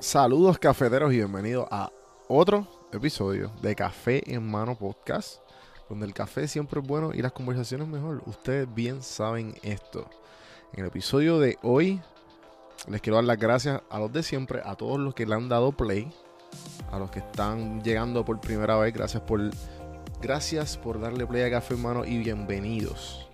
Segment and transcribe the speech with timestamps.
[0.00, 1.92] Saludos cafeteros y bienvenidos a
[2.26, 5.40] otro episodio de Café en Mano Podcast,
[5.90, 8.22] donde el café siempre es bueno y las conversaciones mejor.
[8.24, 10.08] Ustedes bien saben esto.
[10.72, 12.00] En el episodio de hoy
[12.88, 15.50] les quiero dar las gracias a los de siempre, a todos los que le han
[15.50, 16.10] dado play,
[16.90, 19.50] a los que están llegando por primera vez, gracias por
[20.22, 23.28] gracias por darle play a Café en Mano y bienvenidos.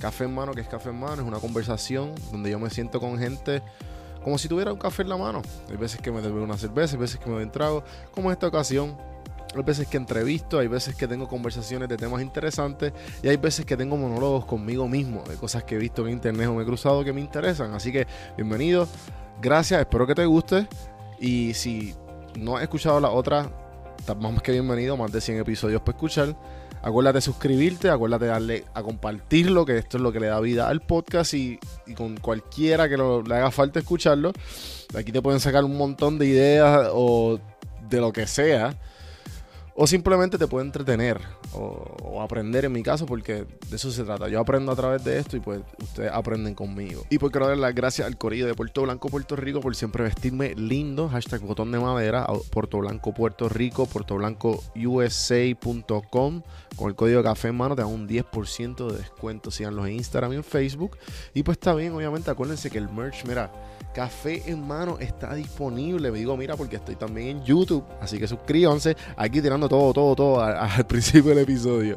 [0.00, 2.98] Café en Mano, que es Café en Mano, es una conversación donde yo me siento
[2.98, 3.62] con gente
[4.22, 5.42] como si tuviera un café en la mano.
[5.70, 8.28] Hay veces que me doy una cerveza, hay veces que me doy un trago, como
[8.28, 8.96] en esta ocasión.
[9.54, 13.66] Hay veces que entrevisto, hay veces que tengo conversaciones de temas interesantes y hay veces
[13.66, 16.66] que tengo monólogos conmigo mismo de cosas que he visto en internet o me he
[16.66, 17.74] cruzado que me interesan.
[17.74, 18.86] Así que bienvenido,
[19.42, 20.68] gracias, espero que te guste
[21.18, 21.96] y si
[22.38, 23.50] no has escuchado la otra,
[24.20, 26.36] más que bienvenido, más de 100 episodios para escuchar.
[26.82, 30.40] Acuérdate de suscribirte, acuérdate de darle a compartirlo, que esto es lo que le da
[30.40, 34.32] vida al podcast y, y con cualquiera que lo, le haga falta escucharlo.
[34.96, 37.38] Aquí te pueden sacar un montón de ideas o
[37.88, 38.78] de lo que sea.
[39.82, 41.22] O simplemente te puede entretener
[41.54, 44.28] o, aprender en mi caso, porque de eso se trata.
[44.28, 47.06] Yo aprendo a través de esto y pues ustedes aprenden conmigo.
[47.08, 50.04] Y pues quiero dar las gracias al Corillo de Puerto Blanco, Puerto Rico, por siempre
[50.04, 51.08] vestirme lindo.
[51.08, 56.42] Hashtag botón de madera, Puerto Blanco, Puerto Rico, puertoblancousa.com.
[56.76, 59.50] Con el código café en mano te dan un 10% de descuento.
[59.50, 60.98] Síganlos en Instagram y en Facebook.
[61.32, 63.50] Y pues está bien, obviamente, acuérdense que el merch, mira,
[63.94, 66.10] Café en mano está disponible.
[66.10, 67.84] Me digo, mira, porque estoy también en YouTube.
[68.00, 68.96] Así que suscríbanse.
[69.16, 71.96] Aquí tirando todo, todo, todo al, principio del episodio.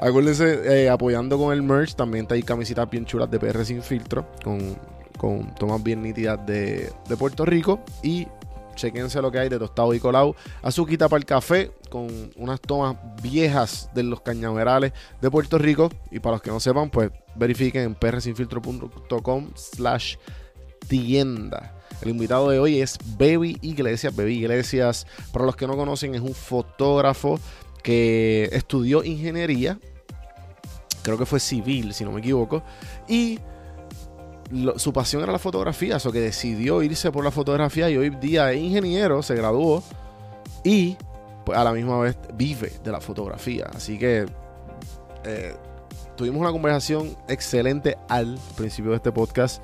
[0.00, 1.94] Acuérdense, eh, apoyando con el merch.
[1.94, 4.26] También está ahí camisetas bien chulas de PR sin filtro.
[4.42, 4.76] Con,
[5.16, 7.80] con tomas bien nítidas de, de Puerto Rico.
[8.02, 8.26] Y
[8.76, 10.36] chequense lo que hay de tostado y colado.
[10.62, 15.90] Azuquita para el café con unas tomas viejas de los cañaverales de Puerto Rico.
[16.10, 20.16] Y para los que no sepan, pues verifiquen en prsinfiltro.com slash
[20.88, 21.74] tienda.
[22.00, 24.14] El invitado de hoy es Baby Iglesias.
[24.14, 27.40] Baby Iglesias, para los que no conocen, es un fotógrafo
[27.82, 29.78] que estudió ingeniería.
[31.02, 32.62] Creo que fue civil, si no me equivoco.
[33.08, 33.38] Y
[34.76, 38.52] su pasión era la fotografía, eso que decidió irse por la fotografía y hoy día
[38.52, 39.82] es ingeniero, se graduó
[40.62, 40.96] y
[41.44, 43.66] pues, a la misma vez vive de la fotografía.
[43.74, 44.26] Así que
[45.24, 45.54] eh,
[46.16, 49.62] tuvimos una conversación excelente al principio de este podcast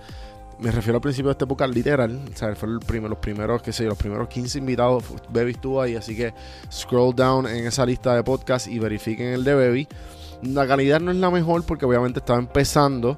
[0.63, 3.83] me refiero al principio de este podcast literal, o sea, fue los primeros, qué sé
[3.83, 6.33] yo, los primeros 15 invitados, Baby estuvo ahí, así que
[6.71, 9.89] scroll down en esa lista de podcast y verifiquen el de Baby.
[10.43, 13.17] La calidad no es la mejor porque obviamente estaba empezando,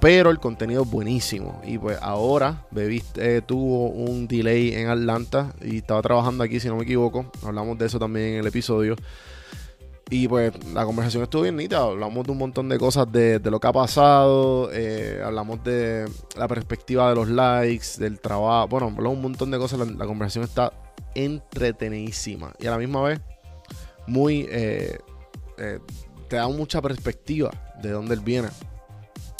[0.00, 1.60] pero el contenido es buenísimo.
[1.64, 6.68] Y pues ahora Baby eh, tuvo un delay en Atlanta y estaba trabajando aquí, si
[6.68, 7.30] no me equivoco.
[7.42, 8.96] Hablamos de eso también en el episodio.
[10.10, 11.82] Y pues la conversación estuvo bien nítida.
[11.82, 14.68] Hablamos de un montón de cosas de, lo que ha pasado.
[14.72, 18.66] Eh, hablamos de la perspectiva de los likes, del trabajo.
[18.66, 19.78] Bueno, hablamos un montón de cosas.
[19.78, 20.72] La, la, conversación está
[21.14, 22.52] entretenidísima.
[22.58, 23.20] Y a la misma vez,
[24.08, 24.48] muy.
[24.50, 24.98] Eh,
[25.58, 25.78] eh,
[26.28, 27.50] te da mucha perspectiva
[27.80, 28.48] de dónde él viene.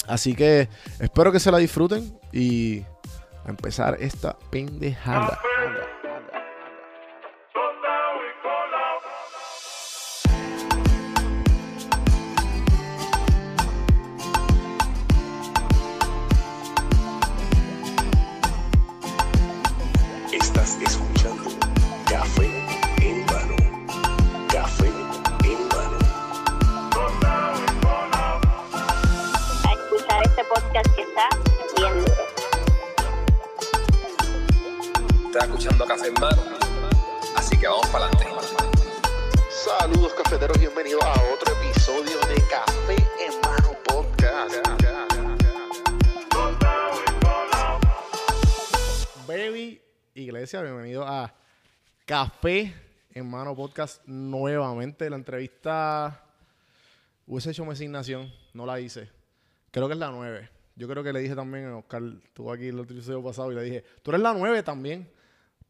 [0.07, 2.17] Así que espero que se la disfruten.
[2.31, 2.79] Y
[3.45, 5.37] a empezar esta pendejada.
[50.59, 51.33] Bienvenido a
[52.05, 52.73] Café
[53.13, 55.09] en Mano Podcast nuevamente.
[55.09, 56.25] La entrevista
[57.25, 59.09] hubiese hecho mi asignación, no la hice.
[59.71, 60.49] Creo que es la 9.
[60.75, 63.55] Yo creo que le dije también a Oscar, estuvo aquí el otro episodio pasado y
[63.55, 65.09] le dije, tú eres la 9 también.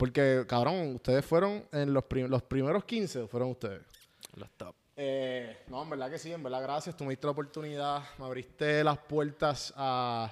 [0.01, 3.83] Porque, cabrón, ustedes fueron en los, prim los primeros 15, fueron ustedes.
[4.33, 4.73] Los top.
[4.97, 6.97] Eh, no, en verdad que sí, en verdad gracias.
[6.97, 10.27] Tú me diste la oportunidad, me abriste las puertas a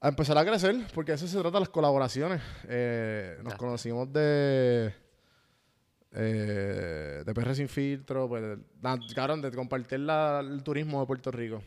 [0.00, 2.40] a empezar a crecer, porque eso se trata de las colaboraciones.
[2.68, 4.94] Eh, nos conocimos de
[6.12, 8.56] eh, de PR Sin Filtro, pues,
[9.14, 11.60] claro, de compartir la, el turismo de Puerto Rico.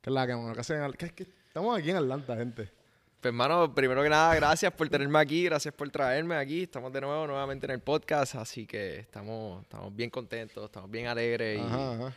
[0.00, 2.80] Que es la que, bueno, que, hacen, que, que estamos aquí en Atlanta, gente.
[3.22, 6.64] Pues, hermano, primero que nada, gracias por tenerme aquí, gracias por traerme aquí.
[6.64, 11.06] Estamos de nuevo nuevamente en el podcast, así que estamos, estamos bien contentos, estamos bien
[11.06, 11.60] alegres.
[11.60, 12.16] Ajá, y, ajá.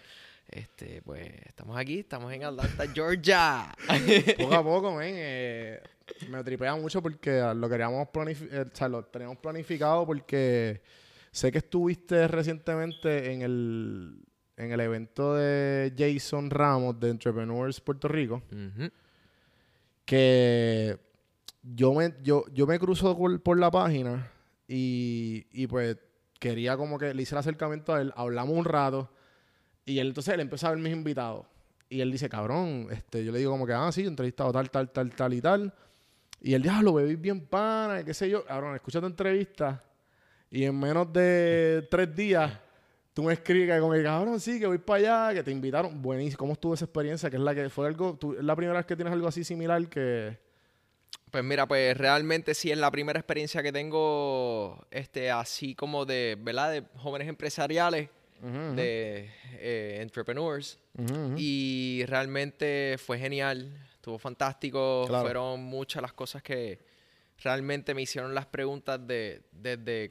[0.49, 3.71] Este, pues estamos aquí, estamos en Atlanta, Georgia.
[4.39, 5.13] poco a poco, men.
[5.15, 5.79] Eh,
[6.27, 10.81] me tripea mucho porque lo queríamos planificar, o sea, lo teníamos planificado porque
[11.29, 14.25] sé que estuviste recientemente en el,
[14.57, 18.89] en el evento de Jason Ramos de Entrepreneurs Puerto Rico, Ujú.
[20.05, 20.97] Que
[21.63, 24.31] yo me, yo, yo me cruzo por, la página
[24.67, 25.97] y, y pues
[26.39, 29.11] quería como que le hice el acercamiento a él, hablamos un rato
[29.85, 31.45] y él entonces él empezó a ver mis invitados
[31.89, 34.69] y él dice, cabrón, este, yo le digo como que, ah, sí, he entrevistado tal,
[34.69, 35.73] tal, tal, tal y tal.
[36.41, 38.43] Y él dice, ah, lo bebí bien pana, y qué sé yo.
[38.43, 39.83] Cabrón, escucha tu entrevista
[40.49, 42.51] y en menos de tres días
[43.15, 46.01] tú me escribes que como que, cabrón, sí, que voy para allá, que te invitaron.
[46.01, 46.38] Buenísimo.
[46.38, 47.29] ¿Cómo estuvo esa experiencia?
[47.29, 49.44] Que es la que fue algo, tú- es la primera vez que tienes algo así
[49.44, 50.38] similar que...
[51.31, 56.38] Pues mira, pues realmente sí es la primera experiencia que tengo, este, así como de,
[56.39, 56.71] ¿verdad?
[56.71, 58.09] De jóvenes empresariales,
[58.41, 60.77] de eh, entrepreneurs.
[61.35, 65.06] Y realmente fue genial, estuvo fantástico.
[65.07, 65.23] Claro.
[65.23, 66.79] Fueron muchas las cosas que
[67.44, 70.09] realmente me hicieron las preguntas de, desde,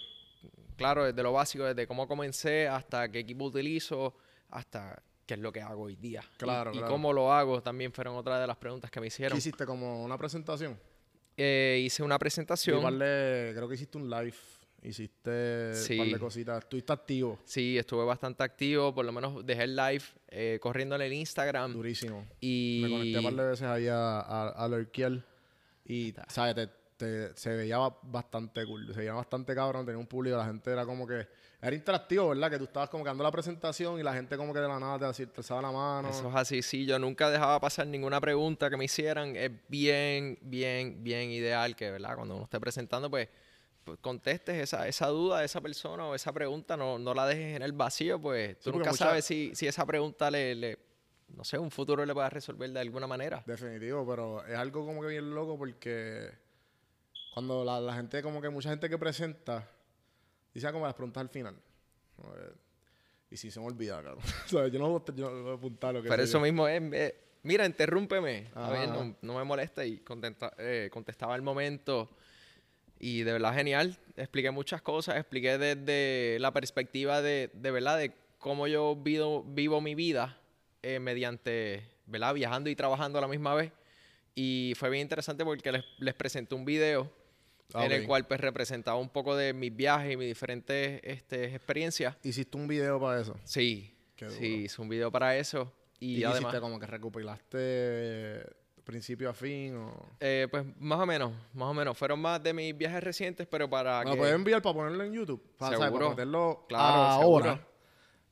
[0.76, 4.14] claro, desde lo básico, desde cómo comencé hasta qué equipo utilizo,
[4.50, 6.22] hasta qué es lo que hago hoy día.
[6.34, 6.88] Y- Claro, y, claro.
[6.92, 9.38] cómo lo hago también fueron otras de las preguntas que me ¿Qué hicieron.
[9.38, 9.64] hiciste?
[9.66, 10.78] ¿Como una presentación?
[11.36, 12.82] Eh, hice una Sí, presentación.
[12.82, 14.34] par de- creo que hiciste un live.
[14.82, 16.12] Hiciste un par Sí.
[16.12, 16.58] de cositas.
[16.62, 17.38] Estuviste activo.
[17.44, 21.72] Sí, estuve bastante activo, por lo menos dejé el live eh, corriendo en el Instagram.
[21.72, 22.26] Durísimo.
[22.40, 24.68] Y Me conecté un par de veces ahí a, a, a
[25.86, 26.54] y, ¿sabes?
[26.54, 28.86] Te- te- se veía ba- bastante cool.
[28.92, 29.84] Se veía bastante cabrón.
[29.86, 30.36] Tenía un público.
[30.36, 31.26] La gente era como que...
[31.62, 32.50] Era interactivo, ¿verdad?
[32.50, 34.78] Que tú estabas como que dando la presentación y la gente como que de la
[34.78, 36.10] nada te, alzaba la mano.
[36.10, 36.84] Eso es así, sí.
[36.84, 39.34] Yo nunca dejaba pasar ninguna pregunta que me hicieran.
[39.34, 42.16] Es bien, bien, bien ideal que, ¿verdad?
[42.16, 43.30] Cuando uno esté presentando, pues,
[43.82, 46.76] pues, contestes esa, esa duda de esa persona o esa pregunta.
[46.76, 49.86] No, no la dejes en el vacío, pues tú nunca mucha- sabes si, si esa
[49.86, 50.78] pregunta le, le-
[51.28, 53.42] no sé, un futuro le pueda resolver de alguna manera.
[53.46, 56.30] Definitivo, pero es algo como que bien loco porque
[57.34, 59.68] cuando la, la gente, como que mucha gente que presenta,
[60.54, 61.56] dice como las preguntas al final.
[63.30, 64.18] Y si se me olvida, claro.
[64.46, 66.38] O sea, yo no voy a- yo no voy a apuntar lo que Pero eso
[66.38, 66.40] yo.
[66.44, 68.46] mismo es, eh, mira, interrúmpeme.
[68.54, 72.08] A ver, no, no me molesta y contenta- eh, contestaba al momento.
[73.00, 73.98] Y de verdad genial.
[74.16, 75.16] Expliqué muchas cosas.
[75.16, 80.38] Expliqué desde la perspectiva de, de verdad, de cómo yo vivo, vivo mi vida
[80.82, 82.34] eh, mediante, ¿verdad?
[82.34, 83.72] Viajando y trabajando a la misma vez.
[84.36, 87.10] Y fue bien interesante porque les, les presenté un video
[87.72, 92.16] En el cual pues representaba un poco de mis viajes y mis diferentes este, experiencias.
[92.22, 93.36] Hiciste un video para eso.
[93.44, 94.38] Sí, Qué duro.
[94.38, 95.72] sí, hice un video para eso.
[95.98, 96.40] Y, Y, además...
[96.42, 98.46] hiciste como que recopilaste eh,
[98.84, 99.92] principio a fin o...
[100.20, 101.96] Eh, pues más o menos, más o menos.
[101.96, 104.18] Fueron más de mis viajes recientes, pero para ¿Me lo que...
[104.18, 105.42] puedes enviar para ponerlo en YouTube?
[105.56, 105.76] Para.
[105.78, 105.92] Seguro.
[105.92, 107.18] para meterlo Claro, ahora.
[107.54, 107.73] seguro.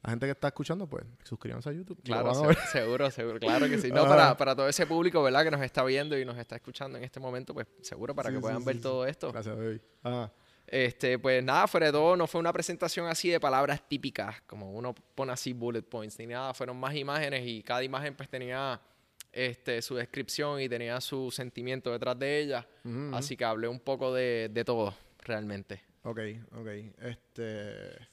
[0.02, 2.00] La gente que está escuchando, pues, suscríbanse a YouTube.
[2.02, 3.88] Claro, se- seguro, seguro, claro que sí.
[3.92, 5.44] No, para, para todo ese público, ¿verdad?
[5.44, 8.34] Que nos está viendo y nos está escuchando en este momento, pues seguro para Sí,
[8.34, 9.30] que sí, puedan sí, ver todo esto.
[9.32, 9.80] Gracias, baby.
[10.02, 10.32] Ajá.
[10.66, 14.72] Este, pues nada, fuera de todo, no fue una presentación así de palabras típicas, como
[14.72, 16.52] uno pone así bullet points, ni nada.
[16.54, 18.80] Fueron más imágenes y cada imagen pues tenía
[19.32, 22.66] este, su descripción y tenía su sentimiento detrás de ella.
[23.12, 25.82] Así que hablé un poco de, de todo, realmente.
[26.04, 26.18] Ok,
[26.56, 26.68] ok.
[27.02, 28.11] Este.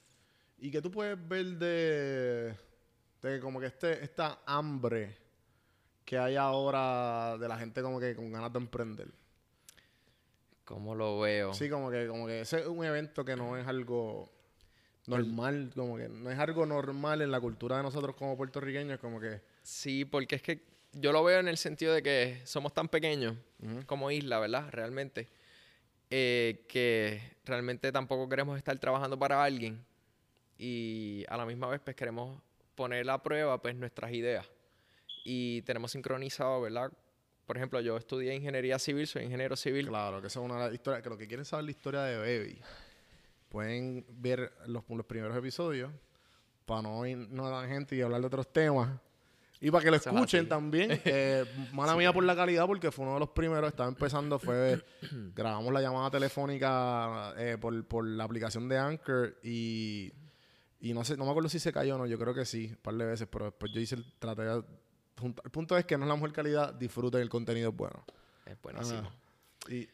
[0.61, 2.56] ¿Y qué tú puedes ver de.
[3.21, 5.15] de como que este, esta hambre
[6.06, 9.07] que hay ahora de la gente como que con ganas de emprender?
[10.65, 11.53] ¿Cómo lo veo?
[11.53, 14.31] Sí, como que, como que ese es un evento que no es algo
[15.07, 19.19] normal, como que no es algo normal en la cultura de nosotros como puertorriqueños, como
[19.19, 19.42] que.
[19.63, 20.63] Sí, porque es que
[20.94, 23.35] yo lo veo en el sentido de que somos tan pequeños
[23.85, 24.69] como isla, ¿verdad?
[24.71, 25.28] Realmente.
[26.11, 29.85] eh, que realmente tampoco queremos estar trabajando para alguien
[30.59, 32.39] y a la misma vez pues queremos
[32.75, 34.45] poner a prueba pues nuestras ideas
[35.23, 36.92] y tenemos sincronizado, ¿verdad?
[37.45, 39.87] Por ejemplo, yo estudié ingeniería civil, soy ingeniero civil.
[39.87, 41.01] Claro, que esa es una de las historias.
[41.01, 42.61] Que lo que quieren saber la historia de Baby,
[43.49, 45.92] pueden ver los, los primeros episodios
[46.66, 48.89] para no ir no a la gente y hablar de otros temas.
[49.61, 51.01] Y para que lo Eso escuchen también.
[51.04, 53.69] Eh, mala mía por la calidad, porque fue uno de los primeros.
[53.69, 54.81] Estaba empezando, fue.
[55.35, 60.13] grabamos la llamada telefónica eh, por, por la aplicación de Anchor y.
[60.80, 62.68] Y no sé, no me acuerdo si se cayó o no, yo creo que sí,
[62.69, 64.64] un par de veces, pero después yo hice el traté de
[65.19, 68.06] juntar- El punto es que no es la mejor calidad, disfruten el contenido bueno.
[68.45, 69.00] Es buenísimo.
[69.00, 69.12] Ajá.
[69.74, 69.90] Y.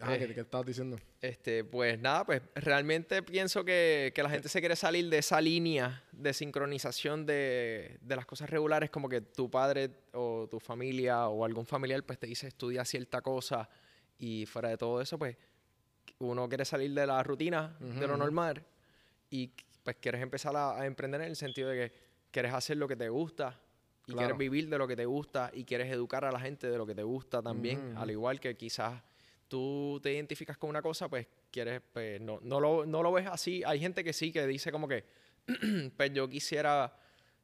[0.00, 0.18] Ajá, Eh.
[0.26, 0.98] ¿qué, qué estabas diciendo?
[1.20, 5.40] Este, pues nada, pues realmente pienso que, que la gente se quiere salir de esa
[5.40, 11.28] línea de sincronización de, de las cosas regulares, como que tu padre o tu familia
[11.28, 13.68] o algún familiar pues te dice estudia cierta cosa
[14.18, 15.36] y fuera de todo eso, pues
[16.18, 18.64] uno quiere salir de la rutina, de lo normal
[19.30, 19.52] y
[19.84, 21.96] pues quieres empezar a, a emprender en el sentido de que
[22.32, 23.60] quieres hacer lo que te gusta
[24.06, 24.18] y Claro.
[24.18, 26.84] quieres vivir de lo que te gusta y quieres educar a la gente de lo
[26.86, 29.00] que te gusta también, Ujú, al igual que quizás
[29.48, 33.26] tú te identificas con una cosa, pues quieres, pues no, no, lo, no lo ves
[33.28, 33.62] así.
[33.64, 35.04] Hay gente que sí, que dice como que,
[35.96, 36.94] pues yo quisiera,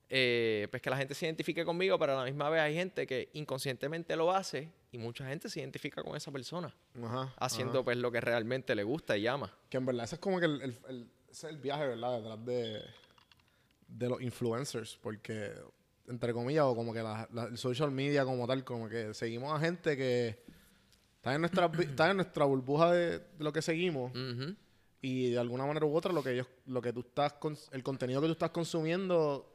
[0.09, 3.07] eh, pues que la gente se identifique conmigo, pero a la misma vez hay gente
[3.07, 7.85] que inconscientemente lo hace y mucha gente se identifica con esa persona, Ajá, haciendo ajá.
[7.85, 9.57] pues lo que realmente le gusta y ama.
[9.69, 12.19] Que en verdad ese es como que el, el- el- ese es el viaje, ¿verdad?
[12.19, 12.83] Detrás de,
[13.89, 14.99] de los influencers.
[15.03, 15.53] Porque,
[16.09, 19.53] entre comillas, o como que la, la- el social media como tal, como que seguimos
[19.53, 20.43] a gente que
[21.17, 24.13] está en nuestra, está en nuestra burbuja de, de lo que seguimos.
[25.03, 27.35] Y de alguna manera u otra, lo que ellos, lo que tú estás,
[27.73, 29.55] el contenido que tú estás consumiendo,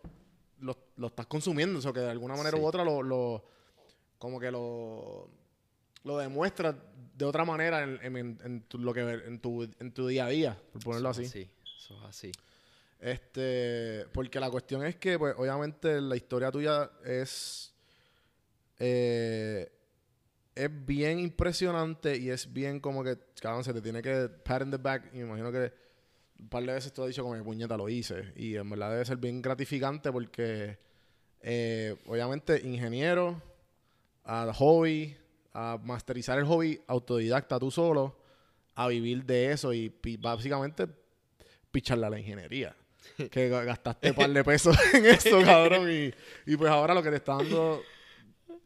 [0.60, 1.78] lo, lo estás consumiendo.
[1.80, 2.64] O sea, que de alguna manera Sí.
[2.64, 3.46] u otra lo, lo-
[4.18, 5.30] como que lo,
[6.04, 6.76] lo demuestras
[7.16, 10.30] de otra manera en, en- en tu, lo que, en, tu, en tu día a
[10.30, 11.26] día, por ponerlo así.
[11.26, 11.50] así.
[11.94, 12.32] Es así.
[13.00, 17.74] Este, porque la cuestión es que, pues, obviamente, la historia tuya es.
[18.80, 19.72] eh,
[20.56, 24.72] es bien impresionante y es bien como que, cabrón, se te tiene que pat in
[24.72, 25.10] the back.
[25.14, 25.74] Y me imagino que
[26.40, 28.32] un par de veces tú has dicho como que puñeta lo hice.
[28.36, 30.80] Y en verdad debe ser bien gratificante porque,
[31.42, 33.42] eh, obviamente, ingeniero,
[34.24, 35.16] a hobby,
[35.54, 38.18] a masterizar el hobby autodidacta tú solo,
[38.76, 40.88] a vivir de eso y básicamente
[41.76, 42.76] picharle a la ingeniería.
[43.18, 45.90] Que ga- gastaste un par de pesos en eso, cabrón.
[45.92, 46.14] Y,
[46.52, 47.82] y pues ahora lo que te está dando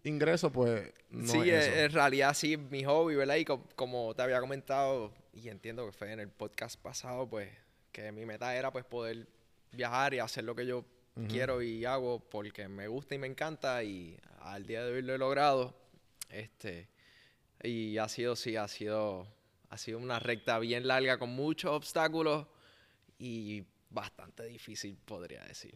[0.03, 3.35] ingreso, pues no sí, es eh, en realidad sí, mi hobby, ¿verdad?
[3.35, 7.49] Y co- como te había comentado, y entiendo que fue en el podcast pasado, pues,
[7.91, 9.27] que mi meta era, pues, poder
[9.71, 10.85] viajar y hacer lo que yo
[11.27, 15.13] quiero y hago porque me gusta y me encanta y al día de hoy lo
[15.13, 15.75] he logrado.
[16.29, 16.87] Este,
[17.61, 19.27] y ha sido, sí, ha sido,
[19.69, 22.47] ha sido una recta bien larga con muchos obstáculos
[23.19, 25.75] y bastante difícil, podría decir.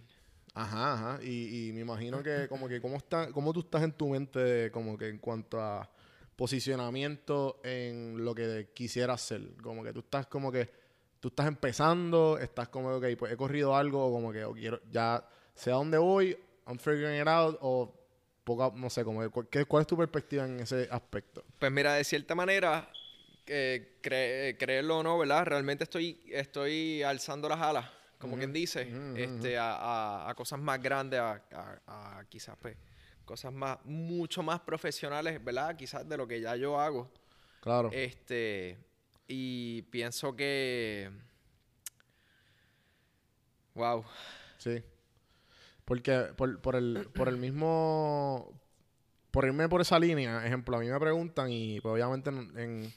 [0.55, 1.23] Ajá, ajá.
[1.23, 4.71] Y, y me imagino que como que cómo está, cómo tú estás en tu mente
[4.71, 5.89] como que en cuanto a
[6.35, 9.41] posicionamiento en lo que quisieras ser.
[9.61, 10.69] Como que tú estás como que
[11.19, 14.79] tú estás empezando, estás como que pues he corrido algo, o como que o quiero
[14.91, 17.93] ya sé a dónde voy, I'm figuring it out o
[18.43, 21.43] poco, no sé, como que, cu- ¿qué- ¿cuál es tu perspectiva en ese aspecto?
[21.59, 22.89] Pues mira, de cierta manera,
[23.47, 25.45] eh, cre- creerlo o no, ¿verdad?
[25.45, 30.81] Realmente estoy, estoy alzando las alas, como quien dice, este, a, a- a cosas más
[30.81, 31.41] grandes, a,
[31.87, 32.75] a- a quizás pues
[33.25, 35.75] cosas más, mucho más profesionales, ¿verdad?
[35.75, 37.11] Quizás de lo que ya yo hago.
[37.61, 37.89] Claro.
[37.93, 38.77] Este,
[39.27, 41.09] y pienso que,
[43.75, 44.03] wow,
[44.57, 44.81] Sí.
[45.85, 48.57] Porque por, por el, por el mismo.
[49.31, 52.93] Por irme por esa línea, ejemplo, a mí me preguntan y pues obviamente en, en,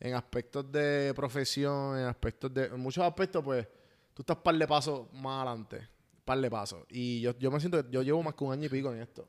[0.00, 2.64] en aspectos de profesión, en aspectos de.
[2.64, 3.68] En muchos aspectos, pues,
[4.14, 5.86] tú estás par de pasos más adelante.
[6.24, 6.84] Par de pasos.
[6.88, 9.02] Y yo, yo me siento que yo llevo más que un año y pico en
[9.02, 9.28] esto.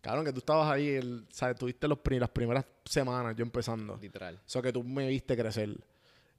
[0.00, 1.56] Cabrón, que tú estabas ahí, el, ¿sabes?
[1.56, 3.98] Tuviste los, las primeras semanas yo empezando.
[4.00, 4.40] literal.
[4.46, 5.76] So que tú me viste crecer.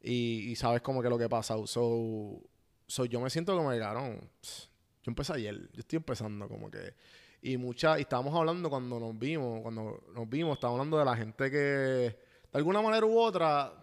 [0.02, 1.56] Y, y sabes como que lo que pasa.
[1.66, 2.40] So,
[2.88, 5.70] so yo me siento como que, cabrón, yo empecé ayer.
[5.74, 6.94] Yo estoy empezando como que...
[7.42, 7.98] Y mucha...
[7.98, 12.25] Y estábamos hablando cuando nos vimos, cuando nos vimos, estábamos hablando de la gente que
[12.56, 13.74] de alguna manera u otra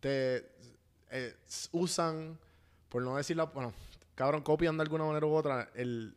[0.00, 0.46] te
[1.10, 1.34] eh,
[1.72, 2.38] usan,
[2.88, 3.44] por no decir la...
[3.44, 3.72] Bueno,
[4.14, 6.14] cabrón, copian de alguna manera u otra el,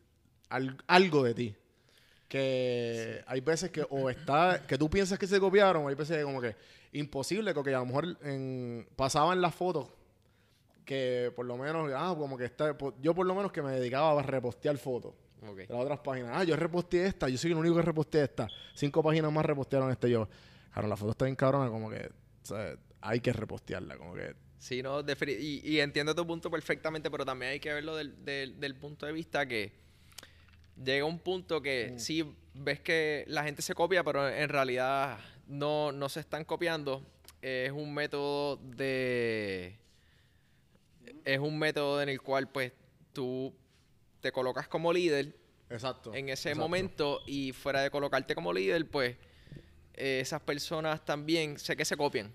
[0.48, 1.54] al- algo de ti.
[2.28, 6.16] Que hay veces que o está, que tú piensas que se copiaron, o hay veces
[6.18, 6.54] que como que
[6.92, 9.88] imposible, porque a lo mejor en, pasaba en las fotos
[10.84, 14.20] que por lo menos, ah, como que está, yo por lo menos que me dedicaba
[14.20, 15.56] a repostear fotos Ok.
[15.56, 16.30] de las otras páginas.
[16.34, 18.48] Ah, yo reposteé esta, yo soy el único que reposteé esta.
[18.74, 20.28] Cinco páginas más repostearon este yo.
[20.76, 22.06] Claro, la foto está bien cabrona, como que,
[23.00, 27.52] hay que repostearla, como que, Sí, no, y, y entiendo tu punto perfectamente, pero también
[27.52, 29.72] hay que verlo del, del- del punto de vista que
[30.84, 31.98] llega un punto que Mm.
[31.98, 37.02] sí ves que la gente se copia, pero en realidad no, no se están copiando.
[37.40, 39.78] Es un método de...
[41.24, 42.72] Es un método en el cual pues
[43.14, 43.54] tú
[44.20, 45.34] te colocas como líder
[45.70, 46.12] exacto.
[46.14, 46.60] en ese exacto.
[46.60, 49.16] momento y fuera de colocarte como líder, pues
[49.96, 52.32] eh, esas personas también sé que se copian,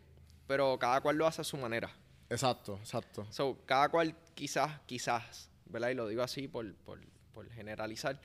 [0.47, 1.91] pero cada cual lo hace a su manera.
[2.29, 3.27] Exacto, exacto.
[3.29, 5.89] So, cada cual quizás, quizás, ¿verdad?
[5.89, 6.99] Y lo digo así por, por,
[7.33, 8.19] por generalizar,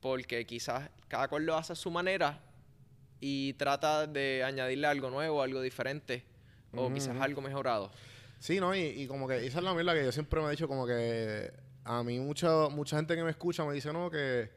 [0.00, 2.40] porque quizás cada cual lo hace a su manera
[3.20, 6.24] y trata de añadirle algo nuevo, algo diferente,
[6.74, 7.90] o quizás algo mejorado.
[8.38, 8.74] Sí, ¿no?
[8.74, 10.86] Y, y como que esa es la mierda que yo siempre me he dicho, como
[10.86, 11.50] que
[11.84, 14.50] a mí mucha, mucha gente que me escucha me dice, no, que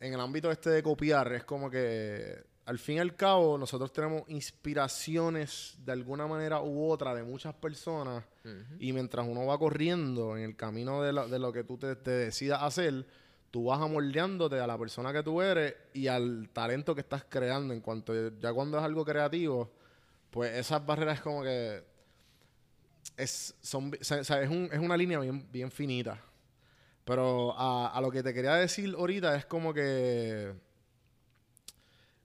[0.00, 3.92] en el ámbito este de copiar es como que al fin y al cabo nosotros
[3.92, 8.24] tenemos inspiraciones de alguna manera u otra de muchas personas
[8.78, 11.96] y mientras uno va corriendo en el camino de lo, de lo que tú te,
[11.96, 13.06] te decidas hacer,
[13.50, 17.74] tú vas amoldeándote a la persona que tú eres y al talento que estás creando.
[17.74, 19.70] En cuanto ya cuando es algo creativo,
[20.30, 21.82] pues esas barreras como que
[23.16, 26.22] es, son, o sea, es, un, es, una línea bien, bien finita.
[27.04, 30.54] Pero a, a, lo que te quería decir ahorita es como que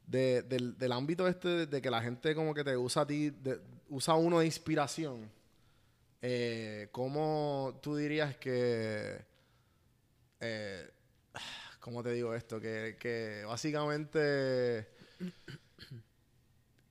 [0.07, 3.33] de, del, del, ámbito este de, que la gente como que te usa a ti,
[3.89, 5.29] usa uno de inspiración.
[6.21, 9.23] Eh, ¿Cómo tú dirías que...
[10.39, 10.89] Eh,
[11.79, 12.59] ¿Cómo te digo esto?
[12.59, 14.87] Que, que básicamente...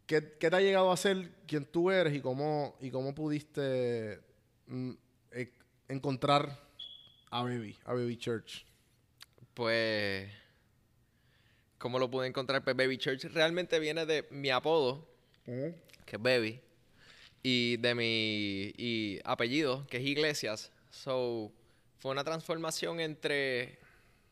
[0.07, 4.21] ¿qué, ¿qué, te ha llegado a ser quien tú eres y cómo, y cómo pudiste
[4.67, 4.93] mm,
[5.33, 5.53] e,
[5.89, 6.61] encontrar
[7.31, 8.65] a Baby, a Baby Church?
[9.53, 10.44] Pues...
[11.85, 12.65] ¿Cómo lo pude encontrar?
[12.65, 15.07] Pues Baby Church realmente viene de mi apodo,
[15.45, 16.59] que es Baby,
[17.43, 20.73] y de mi y apellido, que es Iglesias.
[20.89, 21.53] So,
[21.99, 23.79] fue una transformación entre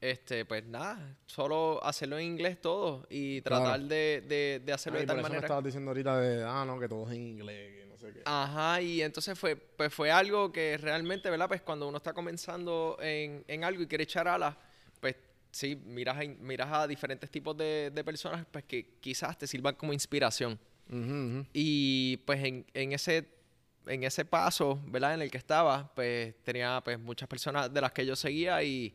[0.01, 5.17] este, pues nada, solo hacerlo en inglés todo y tratar de, de, hacerlo de tal
[5.17, 5.41] por eso manera.
[5.43, 8.15] me estabas diciendo ahorita de, ah, no, que todo es en inglés, que no sé
[8.15, 8.23] qué.
[8.25, 11.49] Ajá, y entonces fue, pues fue algo que realmente, ¿verdad?
[11.49, 14.57] Pues cuando uno está comenzando en, en algo y quiere echar alas,
[15.03, 15.17] pues
[15.53, 19.75] sí, miras a, miras a diferentes tipos de, de personas pues que quizás te sirvan
[19.77, 20.59] como inspiración.
[21.55, 23.27] Y pues en, en ese
[23.87, 25.15] en ese paso, ¿verdad?
[25.15, 28.95] En el que estaba, pues tenía pues muchas personas de las que yo seguía y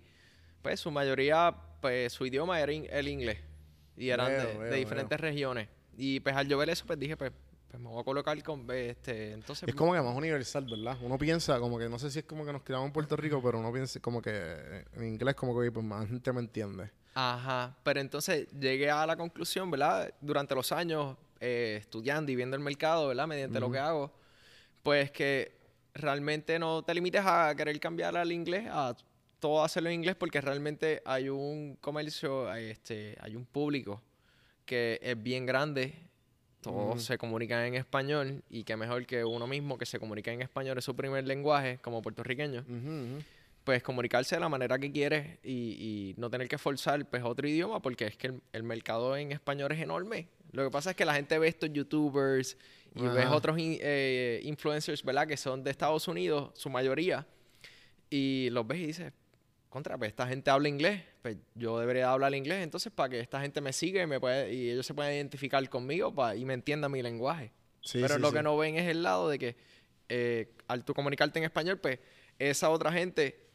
[0.62, 3.40] pues su mayoría, pues su idioma era el inglés
[3.98, 5.68] y eran de, diferentes regiones.
[5.98, 7.32] Y pues al yo ver eso, pues dije, pues,
[7.68, 9.68] pues me voy a colocar con este, entonces...
[9.68, 10.98] Es como que más universal, ¿verdad?
[11.02, 13.42] Uno piensa como que, no sé si es como que nos criamos en Puerto Rico,
[13.44, 16.90] pero uno piensa como que en inglés como que pues más gente me entiende.
[17.14, 20.14] Ajá, pero entonces llegué a la conclusión, ¿verdad?
[20.22, 23.28] Durante los años eh, estudiando y viendo el mercado, ¿verdad?
[23.28, 24.12] Mediante lo que hago,
[24.84, 25.58] pues que
[25.94, 28.96] realmente no te limites a querer cambiar al inglés, a
[29.40, 34.02] todo hacerlo en inglés porque realmente hay un comercio, hay, este, hay un público
[34.66, 36.07] que es bien grande,
[36.68, 40.42] todos se comunican en español y que mejor que uno mismo que se comunica en
[40.42, 42.66] español es su primer lenguaje como puertorriqueño.
[43.64, 47.82] Pues comunicarse de la manera que quieres y, no tener que forzar pues otro idioma
[47.82, 50.28] porque es que el, mercado en español es enorme.
[50.52, 52.58] Lo que pasa es que la gente ve estos youtubers
[52.96, 55.28] y ve otros eh, influencers, ¿verdad?
[55.28, 57.28] Que son de Estados Unidos, su mayoría.
[58.10, 59.14] Y los ves y dices,
[59.70, 63.42] contra, pues esta gente habla inglés, pues yo debería hablar inglés, entonces para que esta
[63.42, 66.92] gente me siga y, me puede, y ellos se puedan identificar conmigo y me entiendan
[66.92, 67.52] mi lenguaje.
[67.94, 69.56] Pero lo que no ven es el lado de que
[70.10, 72.00] eh, al tú comunicarte en español, pues
[72.40, 73.48] esa otra gente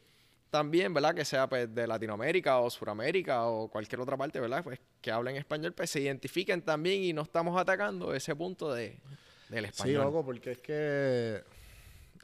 [0.49, 1.15] también, ¿verdad?
[1.15, 4.63] Que sea pues, de Latinoamérica o Suramérica o cualquier otra parte, ¿verdad?
[4.63, 8.99] Pues que hablen español, pues se identifiquen también y no estamos atacando ese punto de,
[9.49, 9.95] del español.
[9.95, 11.43] Sí, loco, porque es que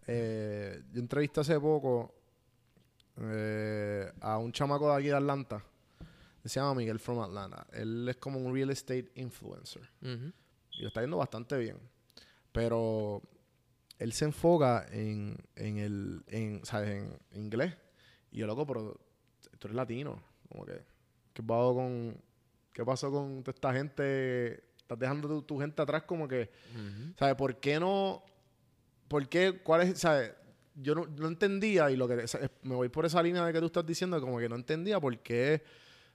[0.06, 2.19] eh, yo entrevisté hace poco
[3.22, 5.64] eh, a un chamaco de aquí de Atlanta.
[6.46, 7.68] Se llama Miguel from Atlanta.
[7.74, 9.88] Él es como un real estate influencer.
[10.02, 11.78] Y lo está yendo bastante bien.
[12.52, 13.22] Pero
[14.00, 16.90] él se enfoca en, en el, en, ¿sabes?
[17.32, 17.76] En inglés.
[18.32, 19.00] Y yo, loco, pero
[19.60, 20.22] tú eres latino.
[20.48, 20.82] Como que,
[21.34, 22.18] ¿qué pasó con,
[22.74, 24.64] qué pasó con toda esta gente?
[24.78, 26.50] Estás dejando tu, gente atrás como que,
[27.18, 27.36] ¿sabes?
[27.36, 28.24] ¿Por qué no,
[29.08, 30.34] por qué, cuál es, ¿sabes?
[30.82, 32.26] Yo no, entendía y lo que
[32.64, 35.18] me voy por esa línea de que tú estás diciendo, como que no entendía por
[35.20, 35.62] qué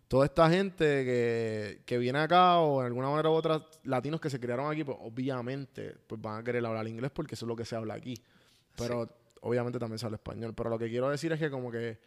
[0.09, 4.38] toda esta gente que, viene acá o en alguna manera u otra, latinos que se
[4.38, 7.64] criaron aquí, pues obviamente pues van a querer hablar inglés porque eso es lo que
[7.64, 8.14] se habla aquí.
[8.77, 9.09] Pero
[9.40, 10.55] obviamente también se habla español.
[10.55, 11.98] Pero lo que quiero decir es que como que,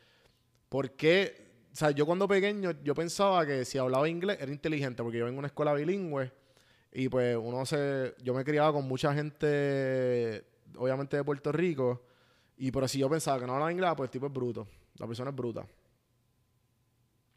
[0.69, 1.47] ¿por qué?
[1.71, 5.25] O sea, yo cuando pequeño, yo pensaba que si hablaba inglés era inteligente porque yo
[5.25, 6.31] vengo de una escuela bilingüe
[6.91, 12.06] y pues uno se, yo me criaba con mucha gente, obviamente de Puerto Rico
[12.57, 14.67] y pero si yo pensaba que no hablaba inglés, pues el tipo es bruto.
[14.97, 15.65] La persona es bruta.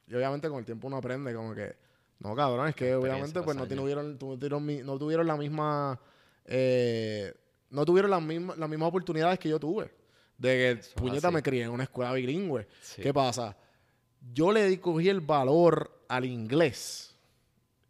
[0.06, 1.76] Y obviamente con el tiempo uno aprende como que,
[2.18, 6.00] no cabrón, es que obviamente pues no tuvieron, no tuvieron la misma,
[6.46, 7.32] eh,
[7.70, 9.90] no tuvieron las mismas, las mismas oportunidades que yo tuve.
[10.36, 12.66] De que puñeta me crié en una escuela bilingüe.
[12.96, 13.56] ¿Qué pasa?
[14.32, 17.14] Yo le cogí el valor al inglés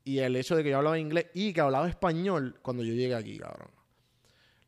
[0.04, 3.14] y el hecho de que yo hablaba inglés y que hablaba español cuando yo llegué
[3.14, 3.70] aquí, cabrón.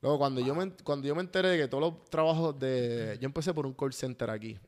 [0.03, 3.17] Luego, cuando, yo me, cuando yo me enteré de que todos los trabajos de...
[3.21, 4.59] Yo empecé por un call center aquí.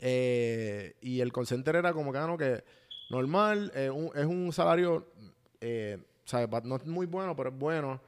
[0.00, 2.64] Eh, y el call center era como que, ah, que
[3.10, 5.04] normal, eh, es un salario,
[5.60, 6.48] eh, ¿sabes?
[6.62, 8.00] No es muy bueno, pero es bueno.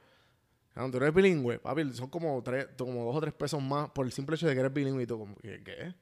[0.73, 4.05] Cuando tú eres bilingüe, papi, son como, tres, como dos o tres pesos más por
[4.05, 5.61] el simple hecho de que eres bilingüe y tú como, ¿qué?
[5.61, 5.93] qué?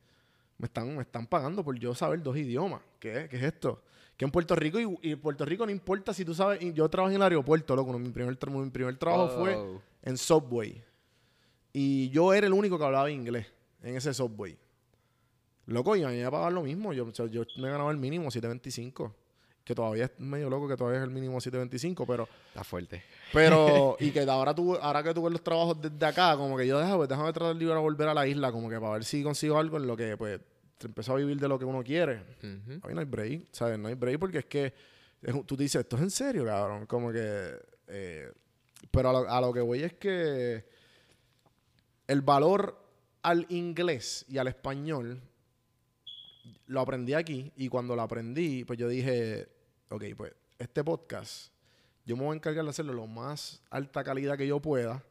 [0.59, 2.81] Me están, me están pagando por yo saber dos idiomas.
[2.99, 3.81] ¿Qué, ¿Qué es esto?
[4.15, 7.09] Que en Puerto Rico, y, en Puerto Rico no importa si tú sabes, yo trabajo
[7.09, 10.83] en el aeropuerto, loco, mi primer, mi primer trabajo fue oh en Subway.
[11.73, 13.47] Y yo era el único que hablaba inglés
[13.83, 14.57] en ese Subway.
[15.67, 16.93] Loco, y a mí me pagaban lo mismo.
[16.93, 19.13] Yo, yo me ganaba el mínimo 725.
[19.63, 22.29] Que todavía es medio loco que todavía es el mínimo 725, pero...
[22.47, 23.03] Está fuerte.
[23.33, 26.65] Pero, y que ahora tú, ahora que tú ves los trabajos desde acá, como que
[26.65, 29.21] yo deja, pues déjame tratar de volver a la isla, como que para ver si
[29.23, 30.39] consigo algo en lo que, pues,
[30.81, 32.23] empezó a vivir de lo que uno quiere.
[32.41, 32.79] Ujú.
[32.87, 33.77] Ahí no hay break, ¿sabes?
[33.77, 34.73] No hay break porque es que
[35.21, 36.85] es tú dices, esto es en serio, cabrón.
[36.85, 37.51] Como que.
[37.87, 38.31] eh,
[38.91, 40.65] pero a lo, a lo que voy es que
[42.07, 42.77] el valor
[43.21, 45.21] al inglés y al español
[46.67, 49.47] lo aprendí aquí y cuando lo aprendí, pues yo dije,
[49.89, 51.51] ok, pues este podcast,
[52.05, 55.03] yo me voy a encargar de hacerlo lo más alta calidad que yo pueda.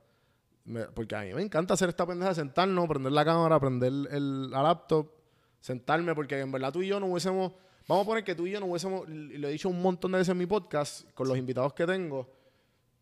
[0.64, 3.92] Me- porque a mí me encanta hacer esta pendeja, de sentarnos, prender la cámara, prender
[4.10, 5.08] el, la laptop,
[5.60, 7.52] sentarme, porque en verdad tú y yo no hubiésemos,
[7.86, 10.18] vamos a poner que tú y yo no hubiésemos, lo he dicho un montón de
[10.18, 12.28] veces en mi podcast, con los invitados que tengo,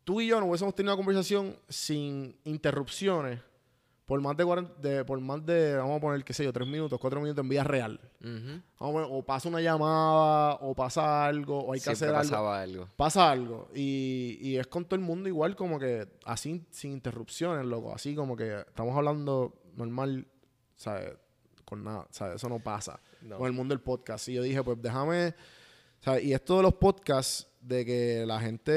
[0.05, 3.41] tú y yo no hubiésemos tenido una conversación sin interrupciones
[4.07, 6.69] por más de, 40 de- por más de, vamos a poner, qué sé yo, tres
[6.69, 7.99] minutos, cuatro minutos en vía real.
[8.21, 12.15] Vamos a poner, o pasa una llamada, o pasa algo, o hay que Siempre hacer
[12.15, 12.89] algo pasaba algo.
[12.97, 17.65] pasa algo y, y es con todo el mundo igual como que así sin interrupciones,
[17.65, 20.27] loco, así como que estamos hablando normal,
[20.77, 21.15] ¿sabes?
[21.65, 22.37] Con nada, ¿sabes?
[22.37, 23.39] Eso no pasa No.
[23.39, 24.29] con el mundo del podcast.
[24.29, 25.35] Y yo dije, pues déjame,
[26.05, 26.25] ¿sabes?
[26.25, 28.73] Y esto de los podcasts, de que la gente,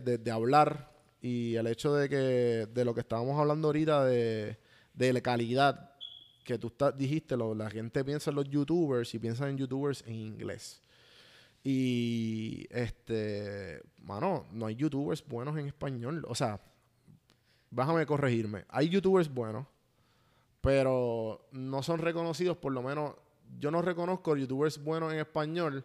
[0.00, 4.58] de, hablar y el hecho de que, de lo que estábamos hablando ahorita de,
[4.92, 5.92] de la calidad
[6.44, 10.04] que tú estás, dijiste, lo, la gente piensa en los youtubers y piensa en youtubers
[10.06, 10.82] en inglés.
[11.64, 16.24] Y este, mano, no hay youtubers buenos en español.
[16.28, 16.60] O sea,
[17.70, 18.66] déjame corregirme.
[18.68, 19.66] Hay youtubers buenos,
[20.60, 23.14] pero no son reconocidos, por lo menos,
[23.58, 25.82] yo no reconozco youtubers buenos en español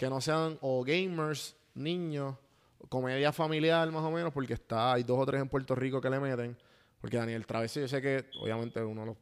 [0.00, 2.34] que no sean o gamers, niños,
[2.88, 6.08] comedia familiar más o menos, porque está, hay dos o tres en Puerto Rico que
[6.08, 6.56] le meten.
[7.02, 9.16] Porque Daniel Travesí, yo sé que obviamente uno de los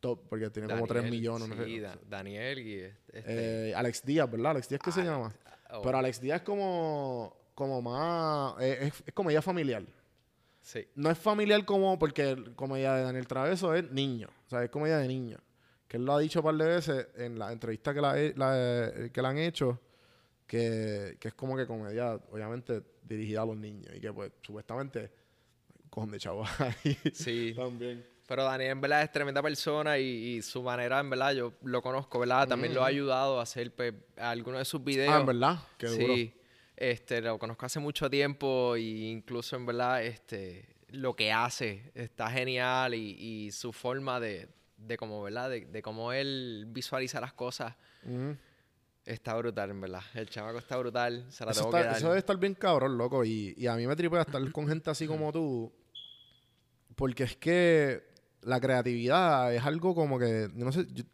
[0.00, 1.48] top, porque tiene como 3 Daniel, millones.
[1.48, 1.64] no sé.
[1.64, 3.70] Sí, Da- Daniel y este.
[3.70, 4.50] Eh, Alex Díaz, ¿verdad?
[4.50, 5.34] Alex Díaz, ¿qué se Alex- llama?
[5.70, 8.54] oh, Pero Alex Díaz es como, como más.
[8.60, 9.82] eh, es, es comedia familiar.
[10.60, 10.86] Sí.
[10.94, 11.98] No es familiar como.
[11.98, 14.28] Porque comedia de Daniel Traveso es niño.
[14.46, 15.38] O sea, es comedia de niño.
[15.86, 18.88] Que él lo ha dicho un par de veces en la entrevista que, la, la-
[18.88, 19.80] eh, que le han hecho.
[20.48, 23.94] Que, que es como que comedia, obviamente, dirigida a los niños.
[23.94, 25.12] Y que, pues, supuestamente.
[25.90, 26.98] Cojón de chavos ahí.
[27.14, 27.52] Sí.
[27.56, 28.04] También.
[28.26, 31.80] Pero Daniel en verdad es tremenda persona y, y su manera, en verdad, yo lo
[31.80, 32.46] conozco, ¿verdad?
[32.46, 35.14] También lo ha ayudado a hacer pues, algunos de sus videos.
[35.14, 35.58] Ah, en verdad.
[35.78, 36.14] Qué duro.
[36.14, 36.34] Sí,
[36.76, 42.30] este, lo conozco hace mucho tiempo e incluso en verdad este, lo que hace está
[42.30, 45.48] genial y, y su forma de, de cómo, ¿verdad?
[45.48, 48.36] De, de cómo él visualiza las cosas Ujú.
[49.08, 50.02] Está brutal, en verdad.
[50.14, 51.96] El chamaco está brutal, se la Eso, tengo está- que dar.
[51.96, 53.24] eso debe estar bien cabrón, loco.
[53.24, 55.72] Y, y a mí me tripea estar con gente así como tú.
[56.96, 58.02] Porque es que
[58.42, 60.48] la creatividad es algo como que.
[60.54, 60.86] No sé.
[60.92, 61.04] yo-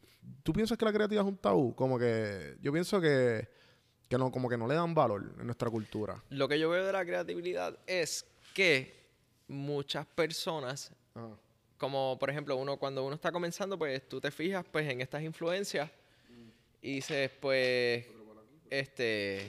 [0.42, 1.74] ¿Tú piensas que la creatividad es un tabú?
[1.74, 2.56] Como que.
[2.60, 3.48] Yo pienso que.
[4.08, 6.22] Que no, como que no le dan valor en nuestra cultura.
[6.30, 9.02] Lo que yo veo de la creatividad es que
[9.48, 10.92] muchas personas
[11.76, 15.22] como por ejemplo uno cuando uno está comenzando pues tú te fijas pues en estas
[15.22, 15.90] influencias
[16.84, 18.04] y dices pues
[18.70, 19.48] este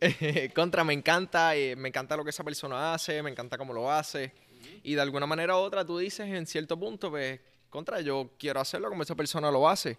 [0.54, 4.32] contra me encanta me encanta lo que esa persona hace me encanta cómo lo hace.
[4.82, 8.60] Y de alguna manera u otra tú dices en cierto punto pues contra yo quiero
[8.60, 9.98] hacerlo como esa persona lo hace.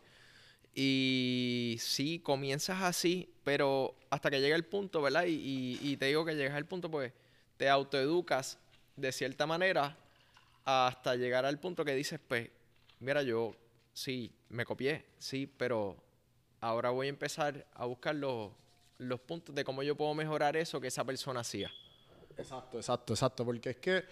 [0.73, 6.25] Y sí comienzas así pero hasta que llega el punto verdad y- y te digo
[6.25, 7.13] que llegas al punto pues
[7.57, 8.59] te autoeducas
[8.95, 9.97] de cierta manera
[10.65, 12.49] hasta llegar al punto que dices, pues,
[12.99, 13.55] mira, yo
[13.93, 15.95] sí, me copié, sí, pero
[16.65, 18.51] ahora voy a empezar a buscar los,
[18.97, 21.71] los puntos de cómo yo puedo mejorar eso que esa persona hacía.
[22.37, 23.45] Exacto, exacto, exacto.
[23.45, 24.03] Porque es que.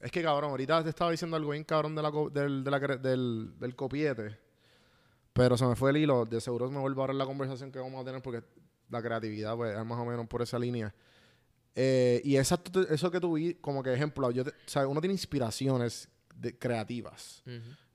[0.00, 2.70] Es que cabrón, ahorita te estaba diciendo algo bien cabrón de la co- del, de
[2.70, 4.36] la cre- del, del copiete.
[5.32, 6.24] Pero se me fue el hilo.
[6.26, 8.42] De seguro me vuelvo a ver la conversación que vamos a tener porque
[8.90, 10.92] la creatividad, pues, es más o menos por esa línea.
[11.74, 15.00] Eh, y exacto, eso que tú vi, como que ejemplo, yo te- o sea, uno
[15.00, 17.42] tiene inspiraciones de- creativas.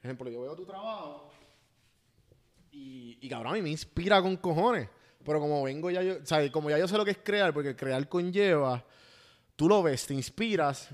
[0.02, 1.30] Ejemplo, yo veo tu trabajo
[2.78, 4.90] y, y cabrón, a mí me inspira con cojones.
[5.24, 7.54] Pero como vengo ya yo, o sea, como ya yo sé lo que es crear,
[7.54, 8.86] porque crear conlleva,
[9.58, 10.90] tú lo ves, te inspiras,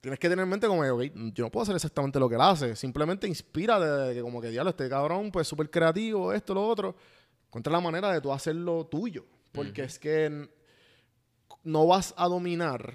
[0.00, 1.02] tienes que tener en mente como, ok,
[1.34, 4.48] yo no puedo hacer exactamente lo que él hace, simplemente inspira de, que como que,
[4.48, 6.96] diablo, este cabrón, pues súper creativo, esto, lo otro.
[7.48, 10.48] Encuentra la manera de tú hacerlo tuyo, porque es que
[11.62, 12.94] no vas a dominar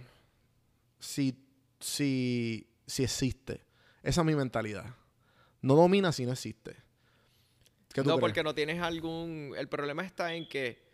[0.98, 1.38] si,
[1.80, 3.62] si, si existe.
[4.02, 4.86] Esa es mi mentalidad.
[5.62, 6.87] No domina si no existe.
[7.97, 8.21] ¿Qué tú No, crees?
[8.21, 9.55] porque no tienes algún...
[9.57, 10.86] El problema está en que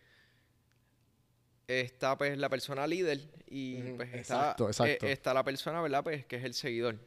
[1.68, 6.02] está pues la persona líder y pues está, exacto, eh, está la persona, ¿verdad?
[6.02, 6.98] Pues que es el seguidor.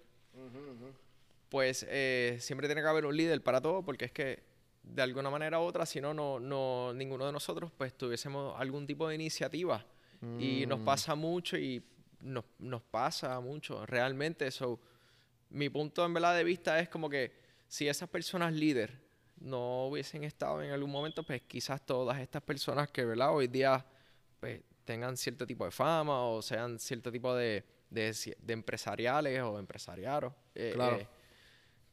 [1.49, 4.43] pues eh, siempre tiene que haber un líder para todo, porque es que
[4.83, 8.87] de alguna manera u otra, si no, no, no ninguno de nosotros pues tuviésemos algún
[8.87, 9.85] tipo de iniciativa.
[10.39, 10.85] Y nos Mm.
[10.85, 11.83] pasa mucho y
[12.21, 14.51] nos, nos pasa mucho, realmente.
[14.51, 14.79] So,
[15.51, 17.33] mi punto en verdad de vista es como que
[17.69, 19.06] si esas personas líder
[19.41, 23.35] no hubiesen estado en algún momento, pues quizás todas estas personas que, ¿verdad?
[23.35, 23.85] Hoy día
[24.41, 29.59] pues, tengan cierto tipo de fama o sean cierto tipo de, de, de empresariales o
[29.59, 30.33] empresariaros.
[30.55, 30.97] eh, Claro.
[30.97, 31.09] eh,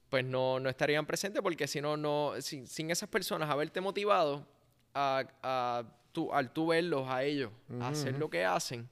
[0.09, 4.45] pues no, no estarían presentes porque si no, no sin, sin esas personas haberte motivado
[4.93, 7.51] a, a tú, al tú verlos a ellos
[7.81, 8.87] a hacer lo que hacen,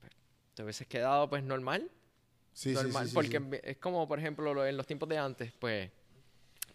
[0.00, 0.12] pues,
[0.54, 1.90] te hubieses quedado pues normal
[2.52, 5.52] Sí, normal, sí, sí, porque es como, por ejemplo, lo- en los tiempos de antes,
[5.58, 5.90] pues,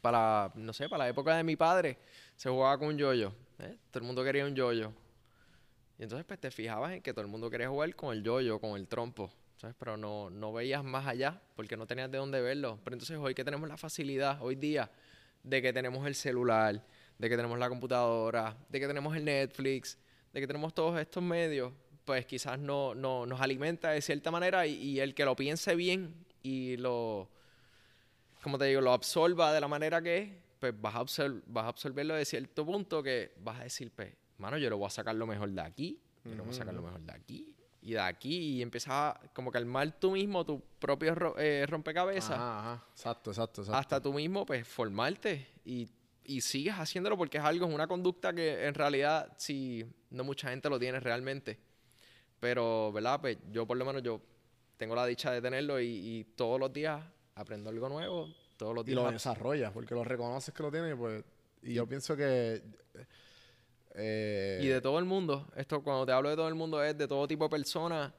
[0.05, 1.97] para, no sé, para la época de mi padre,
[2.35, 3.33] se jugaba con un yoyo.
[3.57, 3.75] ¿eh?
[3.89, 4.91] Todo el mundo quería un yoyo.
[5.97, 8.59] Y entonces, pues, te fijabas en que todo el mundo quería jugar con el yoyo,
[8.59, 9.75] con el trompo, ¿sabes?
[9.79, 12.77] Pero no, no veías más allá, porque no tenías de dónde verlo.
[12.83, 14.91] Pero entonces, hoy que tenemos la facilidad, hoy día,
[15.41, 16.85] de que tenemos el celular,
[17.17, 19.97] de que tenemos la computadora, de que tenemos el Netflix,
[20.31, 21.73] de que tenemos todos estos medios,
[22.05, 25.73] pues quizás no, no nos alimenta de cierta manera y, y el que lo piense
[25.73, 26.13] bien
[26.43, 27.27] y lo,
[28.45, 30.29] como te digo, lo absorba de la manera que es,
[30.59, 34.59] pues vas a, vas a absorberlo de cierto punto que vas a decir, pues, mano,
[34.59, 36.83] yo lo voy a sacar lo mejor de aquí, yo lo voy a sacar lo
[36.83, 40.61] mejor de aquí y de aquí y empiezas a como que armar tú mismo tu
[40.79, 42.85] propio ro- eh, rompecabezas Ajá, ajá.
[42.91, 43.77] Exacto, exacto, exacto.
[43.79, 45.89] hasta tú mismo pues formarte y,
[46.23, 50.49] y sigues haciéndolo porque es algo, es una conducta que en realidad si no mucha
[50.51, 51.57] gente lo tiene realmente.
[52.39, 53.19] Pero, ¿verdad?
[53.21, 54.21] Pues yo por lo menos yo
[54.77, 57.03] tengo la dicha de tenerlo y, y todos los días
[57.35, 58.95] aprendo algo nuevo, todos los y días.
[59.01, 61.23] lo ap- desarrollas porque lo reconoces que lo tienes y pues
[61.61, 62.61] y yo pienso que
[63.95, 66.97] eh, y de todo el mundo, esto cuando te hablo de todo el mundo es
[66.97, 68.11] de todo tipo de personas,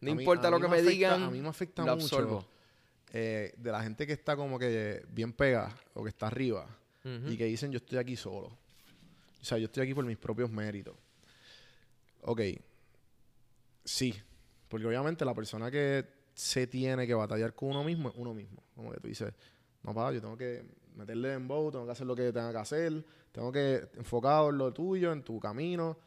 [0.00, 2.46] no mí- importa lo que me afecta- digan, a mí me afecta lo mucho
[3.12, 6.66] eh, de la gente que está como que bien pega o que está arriba
[7.04, 8.48] y que dicen yo estoy aquí solo
[9.40, 10.96] o sea yo estoy aquí por mis propios méritos.
[12.22, 12.40] Ok.
[13.84, 14.12] Sí
[14.68, 16.04] porque obviamente la persona que
[16.36, 19.32] se tiene que batallar con uno mismo es uno mismo como que tú dices
[19.82, 22.58] no pa yo tengo que meterle en bow tengo que hacer lo que tenga que
[22.58, 25.98] hacer tengo que enfocado en lo tuyo en tu camino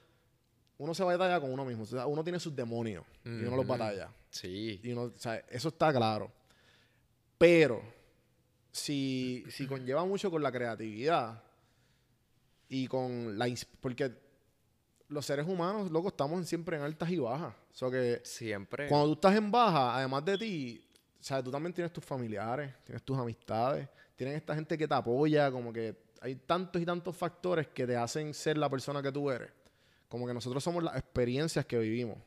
[0.77, 3.67] uno se batalla con uno mismo o sea, uno tiene sus demonios y uno los
[3.67, 4.79] batalla Sí.
[4.83, 6.31] y uno, o sea, eso está claro.
[7.37, 7.81] Pero
[8.71, 11.43] si, si conlleva mucho con la creatividad
[12.67, 13.47] y con la...
[13.81, 14.11] Porque
[15.07, 17.55] los seres humanos, loco, estamos siempre en altas y bajas.
[17.71, 18.87] O sea que Siempre.
[18.87, 23.03] cuando tú estás en baja, además de ti, sea, tú también tienes tus familiares, tienes
[23.03, 27.67] tus amistades, tienes esta gente que te apoya, como que hay tantos y tantos factores
[27.67, 29.51] que te hacen ser la persona que tú eres.
[30.07, 32.17] Como que nosotros somos las experiencias que vivimos.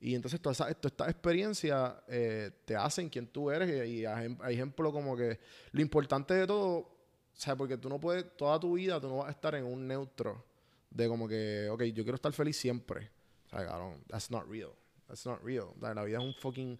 [0.00, 3.88] Y entonces todas estas experiencias eh, te hacen quien tú eres.
[3.88, 5.40] Y, y hay ejemplo como que
[5.72, 6.88] lo importante de todo,
[7.32, 9.86] sea, porque tú no puedes, toda tu vida tú no vas a estar en un
[9.88, 10.44] neutro
[10.90, 13.10] de como que, ok, yo quiero estar feliz siempre.
[13.56, 14.70] O sea, cabrón, that's not real.
[15.06, 15.68] That's not real.
[15.80, 16.78] Sea, la vida es un fucking,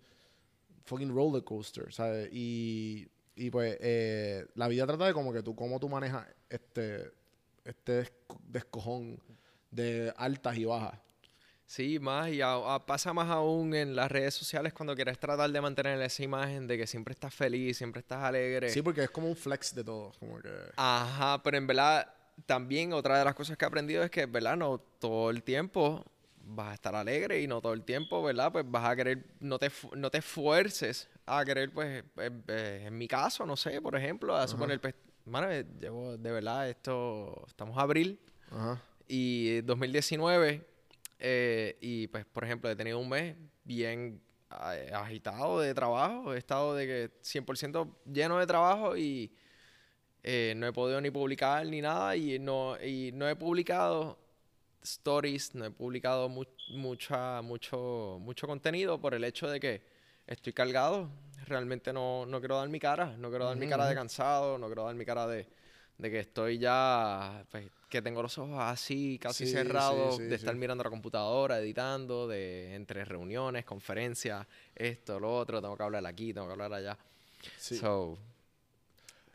[0.85, 2.29] fucking roller coaster, ¿sabes?
[2.33, 7.13] Y, y pues eh, la vida trata de como que tú, cómo tú manejas este,
[7.65, 9.21] este desco- descojón
[9.71, 10.99] de altas y bajas.
[11.69, 15.51] Sí, más y a- a- pasa más aún en las redes sociales cuando quieres tratar
[15.51, 18.71] de mantener esa imagen de que siempre estás feliz, siempre estás alegre.
[18.71, 20.13] Sí, porque es como un flex de todo.
[20.21, 20.51] Como que.
[20.77, 22.09] Ajá, pero en verdad
[22.47, 24.57] también otra de las cosas que he aprendido es que, ¿verdad?
[24.57, 26.05] No todo el tiempo
[26.47, 28.53] vas a estar alegre y no todo el tiempo, ¿verdad?
[28.53, 32.97] Pues vas a querer, no te, no te esfuerces a querer, pues, eh, eh, en
[32.97, 37.45] mi caso, no sé, por ejemplo, a suponer, pues, mano, eh, llevo, de verdad, esto,
[37.49, 38.81] estamos abril Ajá.
[39.09, 40.65] y 2019
[41.19, 46.75] eh, y pues por ejemplo he tenido un mes bien agitado de trabajo he estado
[46.75, 49.33] de que 100% lleno de trabajo y
[50.23, 54.19] eh, no he podido ni publicar ni nada y no y no he publicado
[54.87, 59.83] stories no he publicado mu- mucha mucho mucho contenido por el hecho de que
[60.27, 61.11] estoy cargado
[61.47, 64.67] realmente no, no quiero dar mi cara no quiero dar mi cara de cansado no
[64.67, 65.47] quiero dar mi cara de
[65.99, 70.29] de que estoy ya, pues, que tengo los ojos así, casi Sí, cerrados, sí, sí,
[70.29, 75.83] de estar mirando la computadora, editando, de entre reuniones, conferencias, esto, lo otro, tengo que
[75.83, 76.99] hablar aquí, tengo que hablar allá.
[77.57, 77.77] Sí.
[77.79, 78.19] So,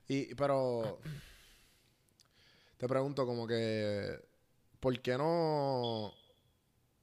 [0.07, 0.99] Y, pero.
[2.77, 4.19] Te pregunto, como que.
[4.81, 6.13] ¿Por qué no.?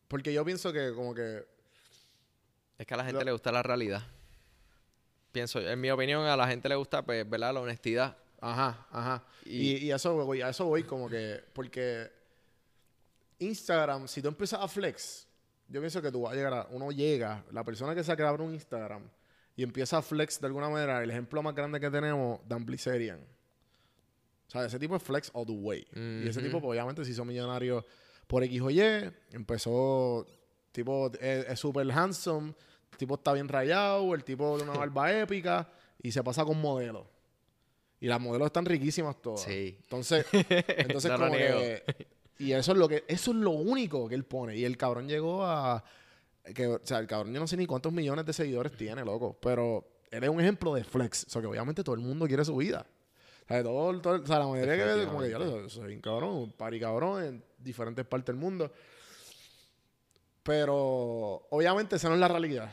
[0.09, 1.47] Porque yo pienso que, como que.
[2.77, 4.03] es que a la gente Lo- le gusta la realidad.
[5.33, 7.55] Pienso, en mi opinión, a la gente le gusta, pues, ¿verdad?
[7.55, 8.17] La honestidad.
[8.41, 9.25] Ajá, ajá.
[9.45, 11.43] Y- Y, eso voy, a eso voy como que.
[11.55, 12.11] Porque.
[13.39, 15.27] Instagram, si tú empiezas a flex,
[15.69, 16.67] yo pienso que tú vas a llegar a.
[16.71, 19.09] Uno llega, la persona que se abre un Instagram
[19.55, 23.21] y empieza a flex de alguna manera, el ejemplo más grande que tenemos, Dan Blizzarian.
[24.49, 25.87] O sea, ese tipo es flex all the way.
[25.95, 27.85] Y ese tipo, pues, obviamente, se hizo millonario
[28.27, 28.81] por X o Y.
[29.33, 30.27] Empezó,
[30.73, 32.55] tipo, es es súper handsome.
[32.93, 34.15] El tipo está bien rayado.
[34.15, 35.71] El tipo de una barba épica.
[36.03, 37.07] Y se pasa con modelos.
[38.01, 39.43] Y las modelos están riquísimas todas.
[39.43, 39.77] Sí.
[39.83, 41.83] Entonces, entonces No como que...
[42.39, 43.05] Y eso es lo que...
[43.09, 44.57] Eso es lo único que él pone.
[44.57, 45.85] Y el cabrón llegó a...
[46.55, 49.37] Que, o sea, el cabrón yo no sé ni cuántos millones de seguidores tiene, loco.
[49.43, 51.25] Pero él es un ejemplo de flex.
[51.27, 52.87] O sea, que obviamente todo el mundo quiere su vida.
[53.49, 56.31] Sea, todo, todo- o sea la mayoría que como que ya lo soy un cabrón,
[56.37, 58.71] un pari cabrón en diferentes partes del mundo.
[60.43, 62.73] Pero obviamente esa no es la realidad.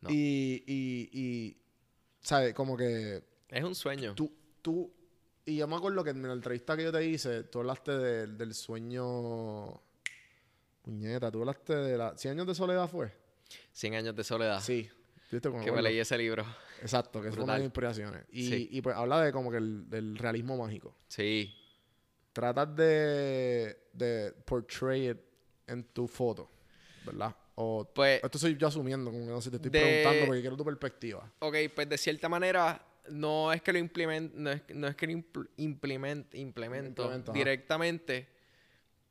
[0.00, 0.10] No.
[0.10, 1.56] Y, y, y,
[2.20, 2.54] ¿sabes?
[2.54, 4.14] Como que Es un sueño.
[4.14, 4.92] tú, tú,
[5.44, 8.36] y yo me acuerdo que en la entrevista que yo te hice, tú hablaste del-
[8.38, 9.80] del sueño.
[10.82, 12.16] Puñeta, tú hablaste de la.
[12.16, 13.12] ¿100 años de soledad fue?
[13.72, 14.60] 100 años de soledad.
[14.60, 14.88] Sí.
[15.30, 15.64] ¿Viste cómo Ah.
[15.64, 16.44] Que me leí ese libro.
[16.80, 18.24] Exacto, que es una de mis inspiraciones.
[18.30, 18.68] Y, Sí.
[18.70, 20.94] y pues habla de como que el, del realismo mágico.
[21.08, 21.52] Sí.
[22.32, 25.18] Tratas de, de portray it
[25.66, 26.50] en tu foto,
[27.04, 27.34] ¿verdad?
[27.54, 30.40] O Pues, esto soy yo asumiendo, como que no sé, te estoy de- preguntando porque
[30.42, 31.32] quiero tu perspectiva.
[31.38, 35.06] ok, pues de cierta manera, no es que lo implemento, no es, no es que
[35.06, 37.38] lo impl- implement- implemento Implemento, ajá.
[37.38, 38.28] directamente,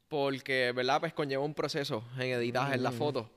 [0.08, 0.99] porque, ¿verdad?
[0.99, 2.97] Pues conlleva un proceso en editaje en la Mm.
[2.97, 3.32] foto.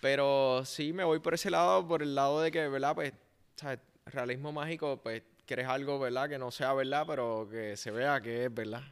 [0.00, 2.94] Pero sí me voy por ese lado, por el lado de que, ¿verdad?
[2.94, 3.12] Pues,
[3.56, 3.80] ¿sabes?
[4.06, 6.28] Realismo mágico, pues, quieres algo, ¿verdad?
[6.28, 8.82] Que no sea verdad, pero que se vea que es verdad.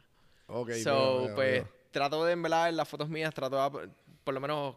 [0.47, 1.67] Ok, so, veo, pues, veo.
[1.91, 3.89] trato de, en verdad, en las fotos mías, trato de,
[4.23, 4.75] por lo menos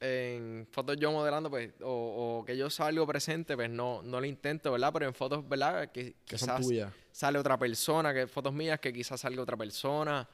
[0.00, 4.26] en fotos yo modelando, pues, o, o que yo salgo presente, pues no, no lo
[4.26, 4.92] intento, ¿verdad?
[4.92, 5.90] Pero en fotos, ¿verdad?
[5.90, 6.92] Que son quizás tuyas.
[7.10, 10.28] sale otra persona, que fotos mías que quizás salga otra persona.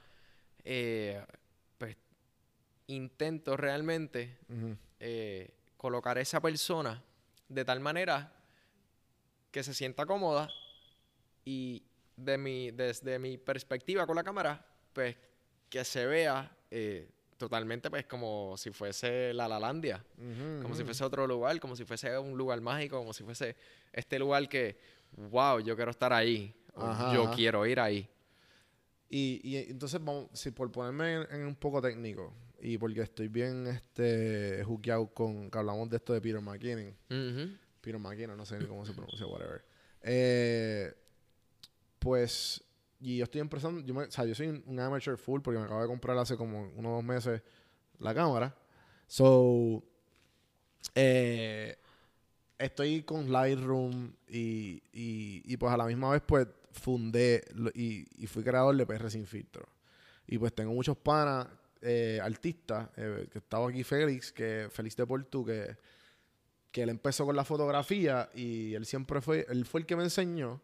[0.63, 1.23] eh,
[1.77, 1.95] pues
[2.87, 4.37] intento realmente.
[5.07, 7.03] Eh, colocar a esa persona
[7.47, 8.33] de tal manera
[9.51, 10.49] que se sienta cómoda
[11.45, 11.83] y
[12.17, 15.15] de mi, desde mi perspectiva con la cámara, pues
[15.69, 20.87] que se vea eh, totalmente pues como si fuese la Lalandia, Ujú, como si ujú.
[20.87, 23.55] fuese otro lugar, como si fuese un lugar mágico, como si fuese
[23.93, 24.79] este lugar que,
[25.29, 27.35] wow, yo quiero estar ahí, Ajá, yo ajá.
[27.35, 28.09] quiero ir ahí.
[29.07, 32.33] Y, y entonces, vamos, si por ponerme en, en un poco técnico,
[32.67, 36.95] y porque estoy bien este juqueado con que hablamos de esto de Peter McKinnon.
[37.81, 39.63] Peter McKinnon, no sé ni cómo se pronuncia, whatever.
[40.01, 40.93] Eh,
[41.99, 42.63] pues,
[42.99, 45.59] y yo estoy empezando, yo, me- o sea, yo soy un, un amateur full porque
[45.59, 47.41] me acabo de comprar hace como unos dos meses
[47.99, 48.55] la cámara.
[49.07, 49.83] So,
[50.95, 51.77] eh,
[52.57, 58.07] estoy con Lightroom y, y, y pues a la misma vez pues fundé lo- y,
[58.17, 59.67] y fui creador de PR Sin Filtro.
[60.27, 61.47] Y pues tengo muchos panas,
[61.85, 65.77] eh, artistas, eh, que estaba aquí Félix, que Félix de Portu, que,
[66.71, 70.03] que él empezó con la fotografía y él siempre fue, él fue el que me
[70.03, 70.61] enseñó.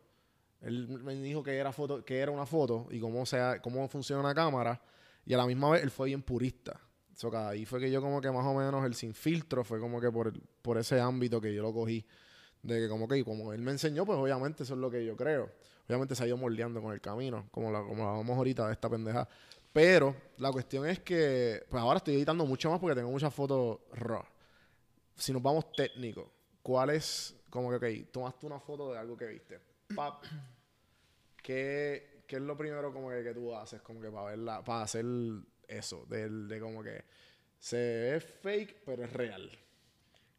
[0.62, 4.21] Él me dijo que era foto, que era una foto y cómo sea, cómo funciona
[4.21, 4.81] una cámara.
[5.25, 6.79] Y a la misma vez él fue bien purista.
[7.15, 9.79] So, que ahí fue que yo como que más o menos el sin filtro fue
[9.79, 12.05] como que por, el- por ese ámbito que yo lo cogí.
[12.63, 15.15] De que como que como él me enseñó, pues obviamente eso es lo que yo
[15.15, 15.49] creo.
[15.88, 18.73] Obviamente se ha ido moldeando con el camino, como la, como la vamos ahorita de
[18.73, 19.27] esta pendeja.
[19.73, 23.79] Pero la cuestión es que, pues ahora estoy editando mucho más porque tengo muchas fotos
[23.93, 24.23] raw.
[25.15, 26.31] Si nos vamos técnico,
[26.62, 29.60] ¿cuál es, como que, ok, tomaste una foto de algo que viste?
[29.95, 30.23] Pap,
[31.41, 34.84] ¿qué, qué es lo primero como que, que tú haces como que para verla, para
[34.84, 35.05] hacer
[35.67, 36.05] eso?
[36.07, 37.03] De, de como que
[37.60, 39.49] se ve fake, pero es real.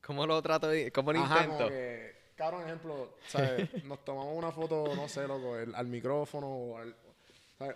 [0.05, 0.69] ¿Cómo lo trato?
[0.93, 1.57] ¿Cómo lo Ajá, intento?
[1.65, 3.69] como que, cabrón, ejemplo, ¿sabes?
[3.85, 6.97] Nos tomamos una foto, no sé, loco, el- al micrófono o al-.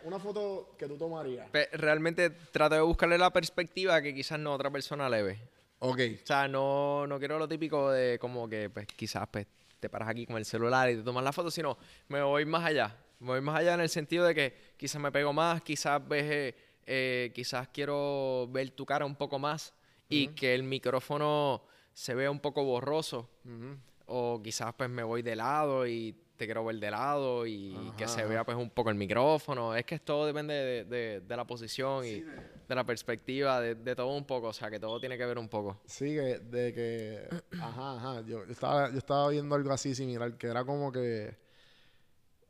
[0.05, 1.49] Una foto que tú tomarías.
[1.51, 5.39] Pe- realmente trato de buscarle la perspectiva que quizás no otra persona le ve.
[5.79, 6.01] Ok.
[6.23, 9.47] O sea, no, no quiero lo típico de como que pues quizás pues,
[9.79, 11.77] te paras aquí con el celular y te tomas la foto, sino
[12.09, 12.97] me voy más allá.
[13.21, 16.25] Me voy más allá en el sentido de que quizás me pego más, quizás ves,
[16.25, 16.55] eh,
[16.87, 19.75] eh, quizás quiero ver tu cara un poco más
[20.09, 23.29] y que el micrófono se vea un poco borroso.
[23.45, 23.77] Ujú.
[24.07, 28.07] O quizás pues me voy de lado y te quiero ver de lado y que
[28.09, 29.75] se vea pues un poco el micrófono.
[29.75, 33.97] Es que todo depende de, de- de la posición y de la perspectiva, de, de
[33.97, 34.49] todo un poco.
[34.49, 35.81] O sea, que todo tiene que ver un poco.
[35.87, 37.29] Sí, que, de que.
[37.61, 38.21] Ajá, ajá.
[38.23, 41.37] Yo, yo estaba, yo estaba viendo algo así similar, que era como que.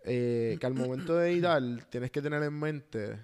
[0.05, 3.19] eh, que al momento de editar tienes que tener en mente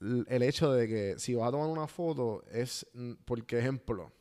[0.00, 2.86] el hecho de que si vas a tomar una foto es
[3.24, 4.12] porque ejemplo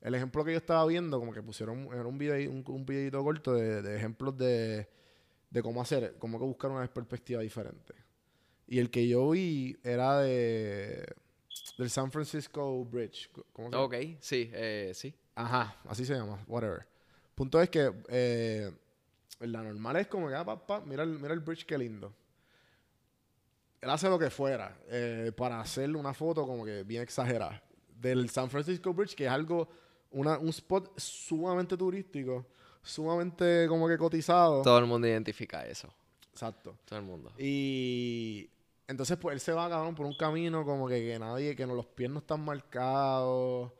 [0.00, 3.22] el ejemplo que yo estaba viendo como que pusieron era un video un, un videito
[3.22, 4.88] corto de, de ejemplos de,
[5.50, 7.94] de cómo hacer cómo que buscar una perspectiva diferente
[8.66, 11.06] y el que yo vi era de
[11.78, 13.84] del San Francisco Bridge ¿cómo se llama?
[13.84, 15.14] Ok, sí, eh, sí.
[15.38, 16.84] Ajá, así se llama, whatever.
[17.36, 18.72] Punto es que eh,
[19.38, 22.12] la normal es como que, ah, papá, mira el, mira el bridge, qué lindo.
[23.80, 27.62] Él hace lo que fuera eh, para hacerle una foto como que bien exagerada.
[27.88, 29.68] Del San Francisco Bridge, que es algo,
[30.10, 32.46] una, un spot sumamente turístico,
[32.82, 34.62] sumamente como que cotizado.
[34.62, 35.88] Todo el mundo identifica eso.
[36.32, 36.76] Exacto.
[36.84, 37.32] Todo el mundo.
[37.38, 38.48] Y
[38.86, 41.74] entonces, pues él se va, cabrón, por un camino como que, que nadie, que no,
[41.74, 43.72] los pies no están marcados.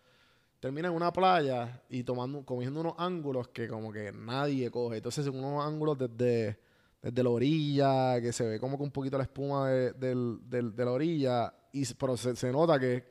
[0.61, 4.97] Termina en una playa y tomando, cogiendo unos ángulos que como que nadie coge.
[4.97, 6.59] Entonces, unos ángulos desde,
[7.01, 10.75] desde la orilla, que se ve como que un poquito la espuma de, del- del-
[10.75, 11.55] de la orilla.
[11.73, 13.05] Y, pero se, se nota que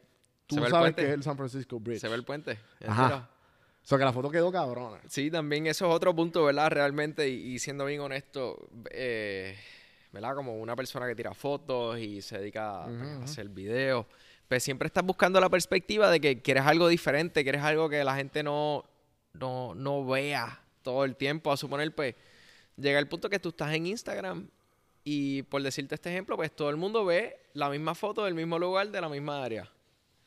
[0.47, 1.01] tú ¿Se ve el sabes puente?
[1.01, 2.01] que es el San Francisco Bridge.
[2.01, 2.57] Se ve el puente.
[2.87, 3.29] Ajá.
[3.83, 4.99] O sea, que la foto quedó cabrona.
[5.07, 6.69] Sí, también eso es otro punto, ¿verdad?
[6.69, 9.57] Realmente, y, y siendo bien honesto, eh,
[10.11, 10.35] ¿verdad?
[10.35, 13.23] Como una persona que tira fotos y se dedica a, ujú.
[13.23, 14.05] hacer videos,
[14.47, 18.15] pues siempre estás buscando la perspectiva de que quieres algo diferente, quieres algo que la
[18.15, 18.83] gente no,
[19.33, 21.51] no, no vea todo el tiempo.
[21.51, 22.15] A suponer, pues,
[22.75, 24.49] llega el punto que tú estás en Instagram
[25.03, 28.59] y por decirte este ejemplo, pues todo el mundo ve la misma foto del mismo
[28.59, 29.71] lugar, de la misma área.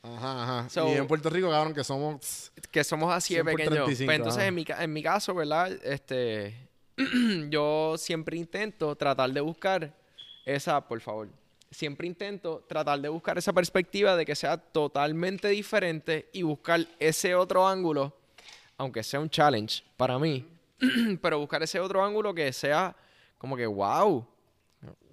[0.03, 0.69] Ajá, ajá.
[0.71, 2.53] So- y en Puerto Rico, cabrón, que somos...
[2.71, 3.85] que somos así de 100 por pequeños.
[3.85, 4.49] 35, Pues entonces, ajá.
[4.49, 5.73] en mi, en mi caso, ¿verdad?
[5.85, 6.69] Este,
[7.51, 9.95] yo siempre intento tratar de buscar
[10.47, 11.29] esa, por favor,
[11.71, 17.35] siempre intento tratar de buscar esa perspectiva de que sea totalmente diferente y buscar ese
[17.35, 18.17] otro ángulo,
[18.79, 20.47] aunque sea un challenge para mí,
[21.21, 22.97] pero buscar ese otro ángulo que sea
[23.39, 24.27] como que, wow,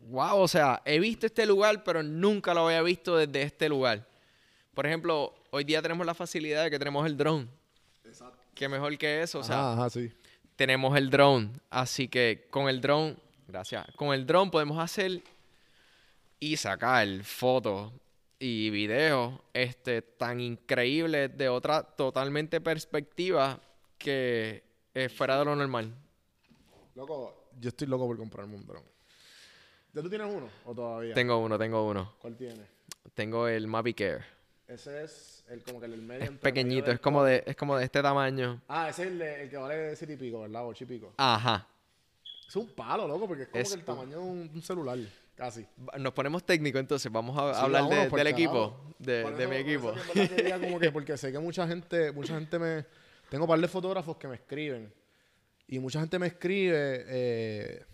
[0.09, 4.07] wow, o sea, he visto este lugar, pero nunca lo había visto desde este lugar.
[4.77, 7.47] Por ejemplo, hoy día tenemos la facilidad de que tenemos el drone.
[8.53, 10.11] Que mejor que eso, o sea, ajá, ajá, sí.
[10.55, 11.49] tenemos el drone.
[11.71, 13.17] Así que con el drone,
[13.47, 15.23] gracias, con el drone podemos hacer
[16.39, 17.91] y sacar fotos
[18.37, 23.59] y videos este, tan increíbles de otra totalmente perspectiva
[23.97, 24.63] que
[24.93, 25.91] es fuera de lo normal.
[26.93, 28.83] Loco, yo estoy loco por comprarme un dron.
[29.91, 31.15] ¿Ya tú tienes uno o todavía?
[31.15, 32.13] Tengo uno, tengo uno.
[32.21, 32.67] ¿Cuál tienes?
[33.15, 34.36] Tengo el Mavic Air.
[34.67, 36.25] Ese es el como que el medio.
[36.25, 38.61] Es pequeñito, es como de, es como de este tamaño.
[38.67, 40.67] Ah, ese es el, de- el que vale siete y pico, ¿verdad?
[40.67, 41.13] Ocho y pico.
[41.17, 41.65] Ajá.
[42.47, 44.97] Es un palo, loco, porque es como Es que el tamaño de un, un celular,
[45.35, 45.65] casi.
[45.97, 49.43] Nos ponemos técnicos entonces, vamos a Sí, hablar de- vámonos del equipo, de, Por de
[49.43, 49.93] eso- mi equipo.
[49.93, 52.85] eso que como que, porque sé que mucha gente, mucha gente me...
[53.29, 54.91] Tengo un par de fotógrafos que me escriben.
[55.69, 57.85] Y mucha gente me escribe, eh,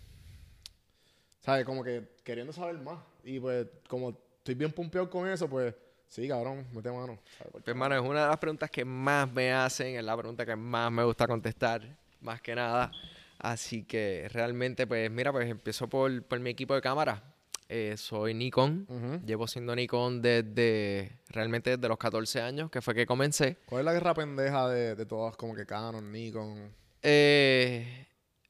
[1.40, 1.64] ¿sabes?
[1.64, 2.98] Como que queriendo saber más.
[3.24, 5.74] Y pues, como estoy bien pumpeado con eso, pues,
[6.08, 7.18] sí, cabrón, mete mano.
[7.52, 10.56] Pues, hermano, es una de las preguntas que más me hacen, es la pregunta que
[10.56, 11.82] más me gusta contestar,
[12.20, 12.92] más que nada.
[13.38, 17.22] Así que realmente, pues, mira, pues empiezo por, por mi equipo de cámara.
[17.68, 23.06] Eh, soy Nikon, llevo siendo Nikon desde, realmente desde los 14 años, que fue que
[23.06, 23.56] comencé.
[23.66, 26.74] ¿Cuál es la guerra pendeja de, de todas, como que Canon, Nikon?
[27.02, 28.06] Eh,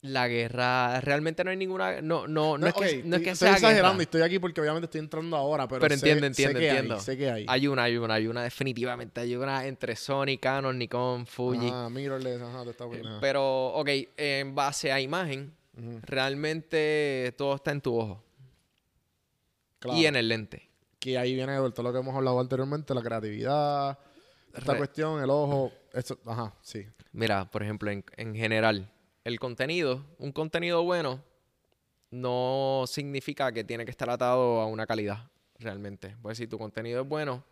[0.07, 3.30] la guerra, realmente no hay ninguna, no, no, no, es, ok, que, no es que
[3.30, 4.02] estoy sea exagerando guerra.
[4.02, 6.70] y estoy aquí porque obviamente estoy entrando ahora, pero, Pero sé- entiendo, sé entiendo, que
[6.70, 7.46] hay, sé que hay.
[7.48, 9.22] Hay una, hay una, hay una definitivamente.
[9.22, 11.68] Hay una entre Sony, Canon, Nikon, Fuji.
[11.72, 13.18] Ah, mirrorless, ajá, te está buena.
[13.20, 13.88] Pero, ok,
[14.18, 15.55] en base a imagen,
[16.02, 18.22] realmente todo está en tu ojo
[19.78, 19.98] claro.
[19.98, 20.68] y en el lente.
[20.98, 23.98] Que ahí viene todo lo que hemos hablado anteriormente, la creatividad,
[24.55, 26.86] esta Re- cuestión, el ojo, eso, ajá, sí.
[27.12, 28.90] Mira, por ejemplo, en, en general,
[29.25, 31.22] el contenido, un contenido bueno,
[32.11, 36.16] no significa que tiene que estar atado a una calidad, realmente.
[36.22, 37.43] Pues si tu contenido es bueno,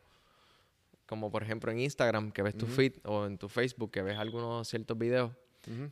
[1.07, 4.19] como por ejemplo en Instagram, que ves tu feed, o en tu Facebook, que ves
[4.19, 5.33] algunos ciertos videos,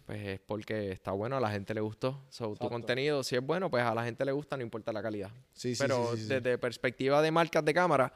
[0.04, 2.24] pues es porque está bueno, a la gente le gustó.
[2.28, 5.02] So, tu contenido, si es bueno, pues a la gente le gusta, no importa la
[5.02, 5.30] calidad.
[5.52, 6.24] Sí, sí, Pero sí.
[6.24, 8.12] desde perspectiva de marcas de cámara,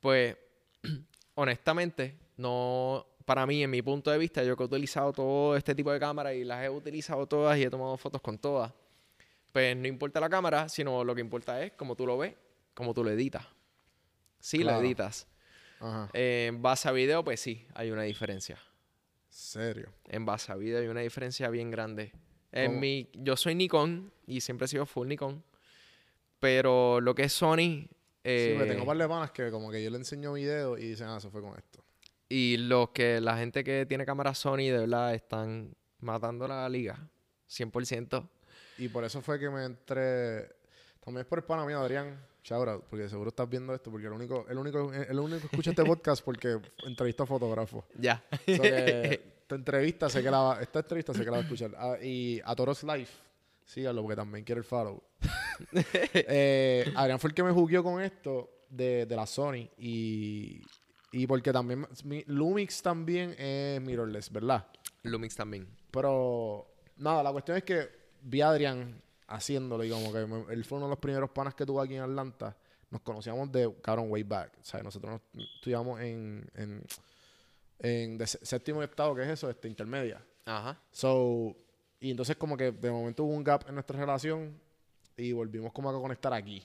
[0.00, 0.36] pues
[1.34, 5.72] honestamente, no, para mí, en mi punto de vista, yo que he utilizado todo este
[5.72, 8.72] tipo de cámaras y las he utilizado todas y he tomado fotos con todas,
[9.52, 12.34] pues no importa la cámara, sino lo que importa es cómo tú lo ves,
[12.74, 13.46] cómo tú lo editas.
[14.40, 14.80] Si Claro.
[14.80, 15.28] lo editas.
[15.78, 18.58] Ajá, Eh, en base a video, pues sí, hay una diferencia.
[19.28, 19.92] serio.
[20.08, 22.10] En base a video hay una diferencia bien grande.
[22.50, 22.80] En ¿Cómo?
[22.80, 25.40] mi, yo soy Nikon y siempre he sido full Nikon.
[26.40, 27.88] Pero lo que es Sony sí,
[28.24, 30.88] eh, porque tengo un par de panas que como que yo le enseño videos y
[30.88, 31.84] dicen, ah, eso fue con esto.
[32.30, 36.96] Y los que la gente que tiene cámara Sony de verdad están matando la liga.
[37.50, 38.28] 100%.
[38.78, 40.48] Y por eso fue que me entré.
[41.04, 42.18] También es por el pana mío, Adrián.
[42.50, 45.70] Out, porque seguro estás viendo esto, porque el único, el único, el único que escucha
[45.70, 47.84] este podcast porque entrevista a fotógrafos.
[47.98, 48.24] Ya.
[48.46, 51.72] So esta entrevista sé que la va, esta entrevista sé que la va a escuchar.
[51.76, 53.12] Ah, y a Toros Life,
[53.66, 55.02] síganlo porque también quiere el follow.
[56.14, 60.62] eh, Adrián fue el que me jugueó con esto de, de la Sony y,
[61.12, 64.66] y porque también mi- Lumix también es mirrorless, ¿verdad?
[65.02, 65.68] Lumix también.
[65.90, 67.88] Pero, nada, la cuestión es que
[68.22, 71.54] vi a Adrián haciéndolo y como que me- él fue uno de los primeros panas
[71.54, 72.56] que tuve aquí en Atlanta.
[72.90, 74.52] Nos conocíamos de, cabrón, way back.
[74.60, 76.82] O sea, nosotros nos estudiamos en, en,
[77.78, 79.48] en de sé- séptimo y octavo, que es eso?
[79.48, 80.20] Este, intermedia.
[80.44, 80.78] Ajá.
[80.90, 81.56] So,
[82.00, 84.58] y entonces como que de momento hubo un gap en nuestra relación
[85.16, 86.62] y volvimos como a conectar aquí.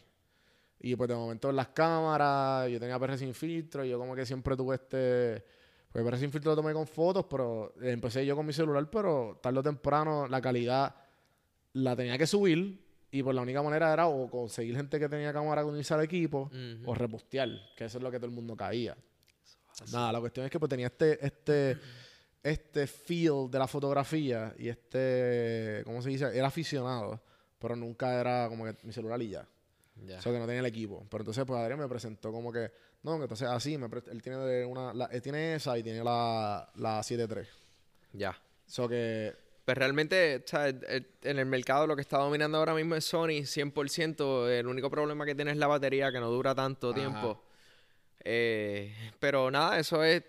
[0.80, 4.16] Y pues de momento en las cámaras, yo tenía PR sin filtro y yo como
[4.16, 5.44] que siempre tuve este...
[5.92, 9.40] Pues PR sin filtro lo tomé con fotos, pero empecé yo con mi celular, pero
[9.42, 10.94] tarde o temprano la calidad
[11.74, 15.32] la tenía que subir y pues la única manera era o conseguir gente que tenía
[15.32, 16.92] cámara con unirse al equipo Ujú.
[16.92, 18.98] o repostear, que eso es lo que todo el mundo caía.
[19.92, 21.78] Nada, la cuestión es que pues tenía este, este,
[22.44, 26.38] este feel de la fotografía y este, ¿cómo se dice?
[26.38, 27.22] Era aficionado,
[27.58, 29.48] pero nunca era como que mi celular y ya.
[30.04, 31.06] O sea, que no tenía el equipo.
[31.10, 32.72] Pero entonces, pues Adrián me presentó como que,
[33.04, 36.04] no, que entonces así, me pre- él tiene una, la- él tiene esa y tiene
[36.04, 37.48] la, la 7.3.
[38.14, 38.38] ya.
[38.68, 39.34] So que,
[39.64, 43.46] Pues realmente, o sea, en el mercado lo que está dominando ahora mismo es Sony,
[43.46, 44.50] 100%.
[44.50, 46.96] El único problema que tiene es la batería, que no dura tanto Ajá.
[46.96, 47.44] tiempo.
[48.24, 50.24] Eh, pero nada, eso es,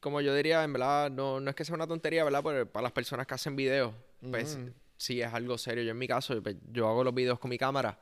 [0.00, 2.42] como yo diría, en verdad, no, no es que sea una tontería, ¿verdad?
[2.44, 3.92] Pero para las personas que hacen videos,
[4.30, 4.58] pues
[4.96, 5.84] sí es algo serio.
[5.84, 7.98] Yo en mi caso, pues, yo hago los videos con mi cámara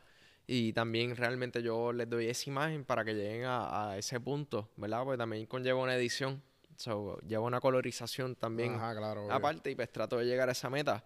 [0.46, 4.68] y también realmente yo les doy esa imagen para que lleguen a, a ese punto,
[4.76, 5.02] ¿verdad?
[5.04, 6.42] Porque también conlleva una edición,
[6.76, 9.24] so, lleva una colorización también ajá, claro.
[9.24, 9.32] obvio.
[9.34, 11.04] aparte y pues trato de llegar a esa meta.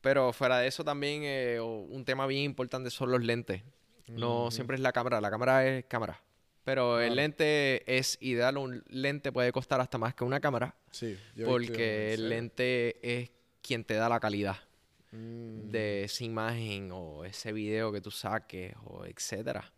[0.00, 3.62] Pero fuera de eso también eh, un tema bien importante son los lentes.
[4.06, 6.20] No siempre es la cámara, la cámara es cámara.
[6.62, 11.18] Pero el lente es ideal, un lente puede costar hasta más que una cámara Sí.
[11.34, 13.30] yo porque el lente es
[13.62, 14.56] quien te da la calidad
[15.14, 15.70] Mm.
[15.70, 19.72] de esa imagen o ese video que tú saques o etcétera.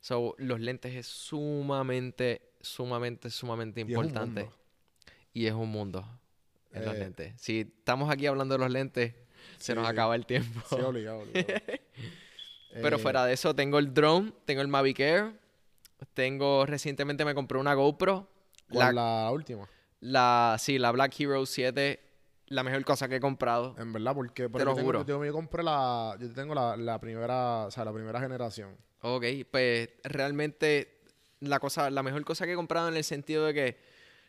[0.00, 4.40] So, los lentes es sumamente, sumamente, sumamente Y es un importante.
[4.42, 4.56] mundo.
[5.32, 6.04] Y es un mundo
[6.72, 7.32] en los Eh, lentes.
[7.40, 9.14] Si estamos aquí hablando de los lentes,
[9.58, 10.60] se nos acaba el tiempo.
[10.68, 11.46] Sí, obligado, obligado.
[12.72, 15.32] Pero Eh, fuera de eso, tengo el drone, tengo el Mavic Air,
[16.12, 18.28] tengo, recientemente me compré una GoPro.
[18.70, 19.68] ¿cuál La, la última?
[20.00, 22.00] la, sí, la Black Hero 7,
[22.54, 23.74] la mejor cosa que he comprado.
[23.78, 25.04] En verdad, porque Te yo lo tengo- juro.
[25.04, 28.76] Yo, compré la, yo tengo la, la primera, o sea, la primera generación.
[29.02, 30.98] Ok, pues realmente
[31.40, 33.78] la cosa, la mejor cosa que he comprado en el sentido de que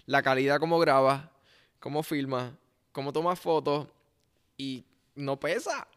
[0.05, 1.31] la calidad como graba,
[1.79, 2.57] como filma,
[2.91, 3.87] como toma fotos
[4.57, 4.83] y
[5.15, 5.87] no pesa.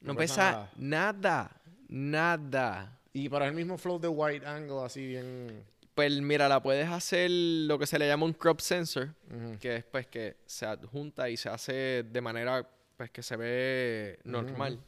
[0.00, 0.34] No, No pesa,
[0.68, 1.50] pesa nada,
[1.88, 2.98] nada.
[3.12, 5.64] Y para el mismo flow de wide angle, así bien.
[5.96, 9.14] Pues mira, la puedes hacer lo que se le llama un crop sensor,
[9.58, 12.68] que es pues que se adjunta y se hace de manera
[12.98, 14.78] pues que se ve normal.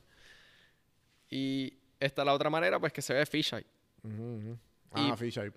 [1.31, 3.65] Y esta la otra manera pues que se ve fisheye.
[4.93, 5.51] Ah, fisheye.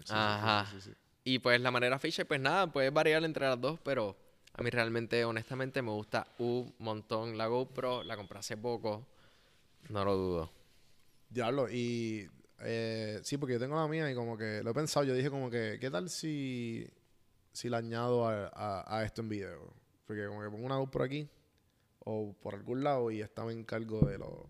[0.00, 0.66] Sí, Ajá.
[0.72, 0.96] sí, sí, sí.
[1.22, 4.16] Y pues la manera fisheye, pues nada, puede variar entre las dos, pero
[4.54, 8.02] a mí realmente, honestamente, me gusta un montón la GoPro.
[8.02, 9.06] La compré hace poco,
[9.88, 10.52] no lo dudo.
[11.28, 12.28] Diablo, y
[12.62, 15.30] eh, sí, porque yo tengo la mía y como que lo he pensado, yo dije
[15.30, 16.86] como que, ¿qué tal si,
[17.52, 19.72] si la añado a, a- a esto en video?
[20.06, 21.28] Porque como que pongo una GoPro aquí
[22.00, 24.46] o por algún lado y esta me encargo de lo,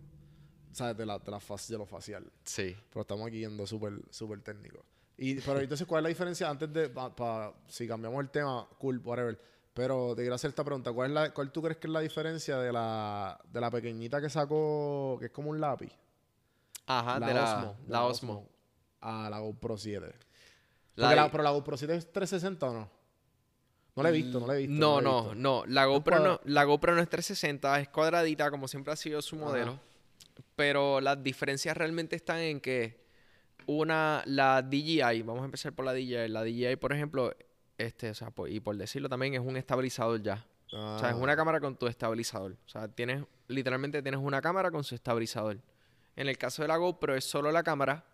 [0.72, 0.96] ¿sabes?
[0.96, 2.30] De, la, de, la de lo facial.
[2.44, 2.76] Sí.
[2.90, 4.84] Pero estamos aquí yendo súper súper técnico.
[5.16, 8.66] Y, pero entonces, ¿cuál es la diferencia antes de, pa- pa- si cambiamos el tema,
[8.78, 9.38] cool, whatever?
[9.74, 10.92] Pero te quiero hacer esta pregunta.
[10.92, 14.20] ¿Cuál, es la, cuál tú crees que es la diferencia de la, de la pequeñita
[14.20, 15.92] que sacó, que es como un lápiz?
[16.98, 18.48] Ajá, de la, de la Osmo.
[19.00, 20.12] A la GoPro 7.
[20.96, 22.90] La la- pero la GoPro 7 es 360 o no?
[23.96, 24.74] No la he visto, no la he visto.
[24.74, 25.34] No, no, visto.
[25.34, 25.64] no.
[25.66, 29.36] La GoPro no, la GoPro no es 360, es cuadradita, como siempre ha sido su
[29.36, 29.44] Ajá.
[29.44, 29.80] modelo.
[30.56, 33.00] Pero las diferencias realmente están en que
[33.66, 36.28] una, la DJI, vamos a empezar por la DJI.
[36.28, 37.34] La DJI, por ejemplo,
[37.78, 40.46] este, o sea, por- y por decirlo también, es un estabilizador ya.
[40.72, 42.52] O sea, es Ah, una cámara con tu estabilizador.
[42.64, 45.58] O sea, tienes, literalmente tienes una cámara con su estabilizador.
[46.16, 48.04] En el caso de la GoPro es solo la cámara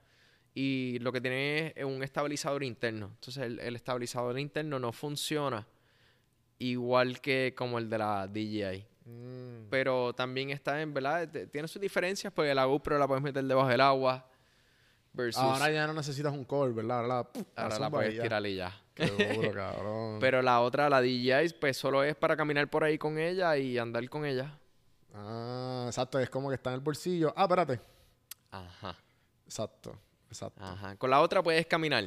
[0.55, 3.07] y lo que tiene es un estabilizador interno.
[3.15, 5.67] Entonces el, el estabilizador interno no funciona
[6.59, 8.85] igual que como el de la DJI.
[9.05, 11.29] mm, Pero también está en, ¿verdad?
[11.53, 14.27] Tiene sus diferencias porque la GoPro la puedes meter debajo del agua
[15.13, 17.01] versus Ahora ya no necesitas un cover, ¿verdad?
[17.01, 18.75] Ahora la, ahora la puedes tirar y ya.
[18.95, 20.19] Qué duro, cabrón.
[20.21, 23.77] Pero la otra, la DJI, pues solo es para caminar por ahí con ella y
[23.77, 24.59] andar con ella.
[25.19, 27.33] Ah, exacto, es como que está en el bolsillo.
[27.37, 27.81] Ah, espérate.
[28.51, 28.97] Ajá.
[29.47, 29.99] Exacto,
[30.29, 30.63] exacto.
[30.63, 30.97] Ajá.
[30.97, 32.05] Con la otra puedes caminar.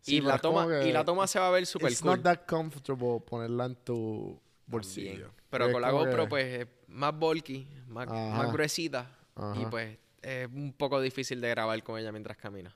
[0.00, 2.10] Sí, y, la toma, y la toma se va a ver súper It's cool.
[2.10, 4.40] not that comfortable ponerla en tu También.
[4.66, 5.30] bolsillo.
[5.48, 9.08] Pero con la GoPro, que- pues es más bulky, más, gruesita.
[9.56, 12.74] Y pues es un poco difícil de grabar con ella mientras camina.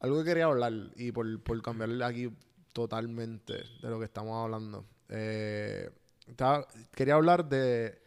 [0.00, 2.28] Algo que quería hablar, y por, por cambiarle aquí
[2.72, 4.84] totalmente de lo que estamos hablando.
[5.08, 5.88] Eh,
[6.26, 8.01] estaba- quería hablar de.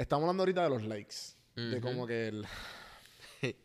[0.00, 1.14] Estamos hablando ahorita de los likes.
[1.56, 2.46] De como que el.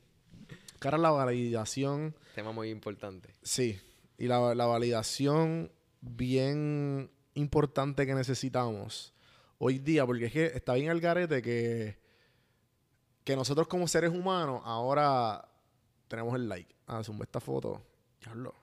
[0.80, 2.14] Cara, la validación.
[2.36, 3.34] Tema muy importante.
[3.42, 3.80] Sí.
[4.18, 5.72] Y la, la validación
[6.02, 9.14] bien importante que necesitamos
[9.60, 11.98] hoy día, porque es que está bien el garete que,
[13.24, 15.48] que nosotros como seres humanos ahora
[16.10, 16.76] tenemos el like.
[16.86, 17.82] Ah, zumba esta foto.
[18.20, 18.54] Diablo.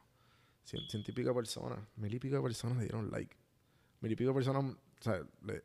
[0.62, 1.78] Cien, ciento y pico de personas.
[1.96, 3.34] Mil y pico de personas le dieron like.
[4.02, 5.64] Mil y pico de personas, o sea, le,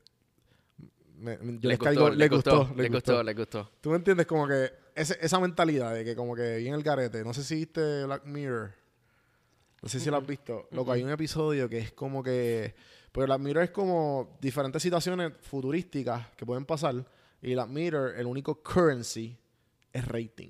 [1.17, 3.71] me- me- yo Le les caigo- gustó, le gustó, les le gustó, le gustó.
[3.81, 4.25] ¿Tú me entiendes?
[4.27, 7.23] Como que ese- esa mentalidad de que como que viene el garete.
[7.23, 8.71] No sé si viste Black Mirror.
[9.81, 10.67] No sé si lo has visto.
[10.71, 12.73] Loco, hay un episodio que es como que...
[13.11, 17.05] Porque Black Mirror es como diferentes situaciones futurísticas que pueden pasar.
[17.41, 19.37] Y Black Mirror, el único currency
[19.93, 20.49] es rating.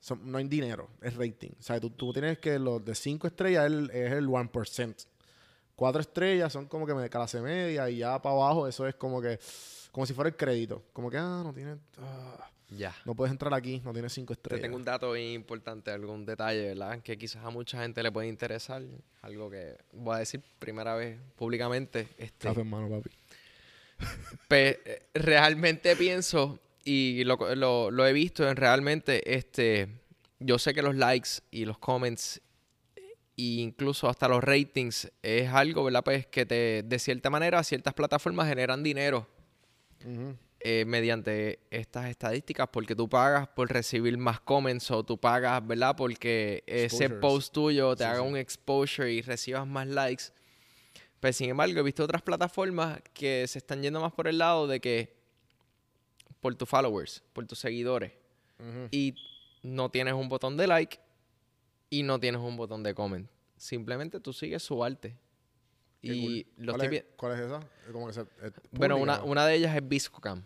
[0.00, 1.50] Son- no hay dinero, es rating.
[1.58, 5.06] O sea, tú, tú tienes que los de 5 estrellas es el, es el 1%.
[5.76, 9.20] 4 estrellas son como que me- clase media y ya para abajo eso es como
[9.20, 9.38] que...
[9.90, 10.82] Como si fuera el crédito.
[10.92, 11.76] Como que, ah, no tiene...
[11.98, 12.94] ah, Ya.
[13.04, 14.62] no puedes entrar aquí, no tiene 5 Te estrellas.
[14.62, 17.00] tengo un dato importante, algún detalle, ¿verdad?
[17.02, 18.82] Que quizás a mucha gente le puede interesar.
[19.20, 22.08] Algo que voy a decir primera vez públicamente.
[22.16, 23.10] Este, Café en mano, papi.
[24.50, 29.88] Eh, realmente pienso, y lo, lo- lo he visto en realmente, este,
[30.38, 32.40] yo sé que los likes y los comments,
[33.58, 36.02] e incluso hasta los ratings, es algo, ¿verdad?
[36.04, 39.26] Pues que te, de cierta manera, ciertas plataformas generan dinero
[40.60, 45.94] eh, mediante estas estadísticas, porque tú pagas por recibir más comments o tú pagas, ¿verdad?
[45.96, 48.26] Porque ese post tuyo te Sí, haga sí.
[48.28, 50.24] un exposure y recibas más likes.
[51.20, 54.66] Pero sin embargo, he visto otras plataformas que se están yendo más por el lado
[54.66, 55.14] de que
[56.40, 58.12] por tus followers, por tus seguidores,
[58.90, 59.14] y
[59.62, 60.98] no tienes un botón de like
[61.92, 63.28] y no tienes un botón de comment.
[63.54, 65.14] Simplemente tú sigues su arte.
[66.00, 66.64] Y cool.
[66.64, 67.60] lo ¿Cuál, es, cuál es esa?
[67.60, 70.42] Que se, es Bueno, una, una de ellas es Viscocam.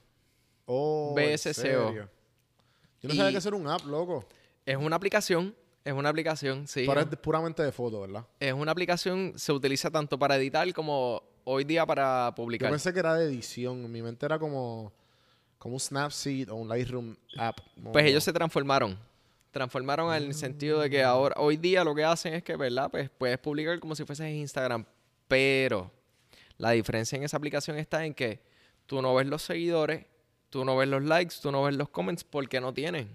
[0.66, 1.94] Oh, ¿en BSCO.
[1.94, 4.26] Yo no sabía que era un app, loco.
[4.66, 6.84] Es una aplicación, es una aplicación, sí.
[6.84, 8.26] Pero es puramente de foto, ¿verdad?
[8.40, 12.70] Es una aplicación, se utiliza tanto para editar como hoy día para Yo publicar.
[12.70, 13.84] pensé que era de edición.
[13.84, 14.92] En mi mente era como,
[15.58, 17.60] como un Snapseed o un Lightroom app.
[17.92, 18.98] Pues ellos se transformaron.
[19.56, 22.90] Transformaron en el sentido de que ahora, hoy día lo que hacen es que, ¿verdad?
[22.90, 24.84] Pues puedes publicar como si fueses Instagram.
[25.28, 25.90] Pero
[26.58, 28.42] la diferencia en esa aplicación está en que
[28.84, 30.04] tú no ves los seguidores,
[30.50, 33.08] tú no ves los likes, tú no ves los comments porque no tienen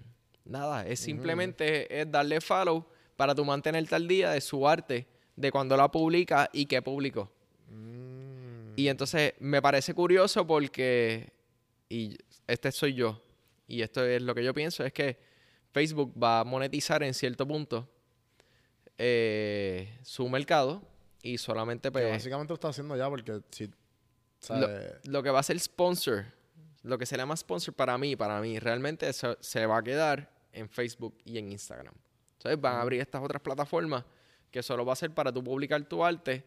[0.43, 0.83] nada.
[0.87, 5.77] Es simplemente es darle follow para tú mantenerte al día de su arte, de cuando
[5.77, 7.31] la publica y qué publicó.
[7.69, 11.33] Mm, Y entonces me parece curioso porque,
[11.87, 12.17] y
[12.47, 13.21] este soy yo,
[13.67, 15.29] y esto es lo que yo pienso, es que
[15.71, 17.87] Facebook va a monetizar en cierto punto
[18.97, 20.81] eh, su mercado
[21.23, 23.69] y solamente que pues, básicamente lo está haciendo ya porque si...
[24.49, 24.67] lo,
[25.05, 26.25] lo que va a ser sponsor,
[26.83, 30.29] lo que se llama sponsor para mí, para mí, realmente eso se va a quedar
[30.51, 31.93] en Facebook y en Instagram.
[32.33, 34.03] Entonces van a abrir estas otras plataformas
[34.49, 36.43] que solo va a ser para tú publicar tu arte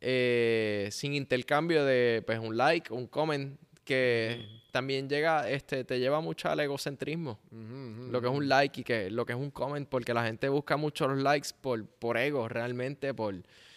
[0.00, 6.20] eh, sin intercambio de pues un like, un comment, que también llega, este, te lleva
[6.20, 7.38] mucho al egocentrismo.
[7.50, 7.60] Ujú,
[8.02, 10.24] ujú, Lo que es un like y que lo que es un comment, porque la
[10.24, 13.34] gente busca mucho los likes por, por ego, realmente, por...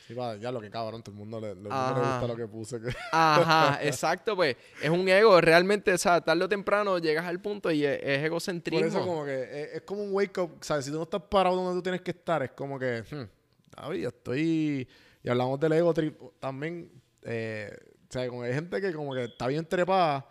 [0.08, 2.46] Sí, va, ya lo que cabrón, todo el mundo le, le- le gusta lo que
[2.48, 2.82] puse.
[2.82, 7.40] que- Ajá, exacto, pues es un ego, realmente, o sea, tarde o temprano llegas al
[7.40, 8.88] punto y es, es Por egocentrismo.
[8.88, 10.84] eso como que es, es como un wake up, ¿sabes?
[10.86, 14.10] Si tú no estás parado donde tú tienes que estar, es como que, hmm, yo
[14.10, 14.88] estoy...
[15.24, 16.92] Y hablamos del ego trip también,
[17.24, 17.72] eh,
[18.12, 20.28] o sea, como hay gente que como que está bien trepada,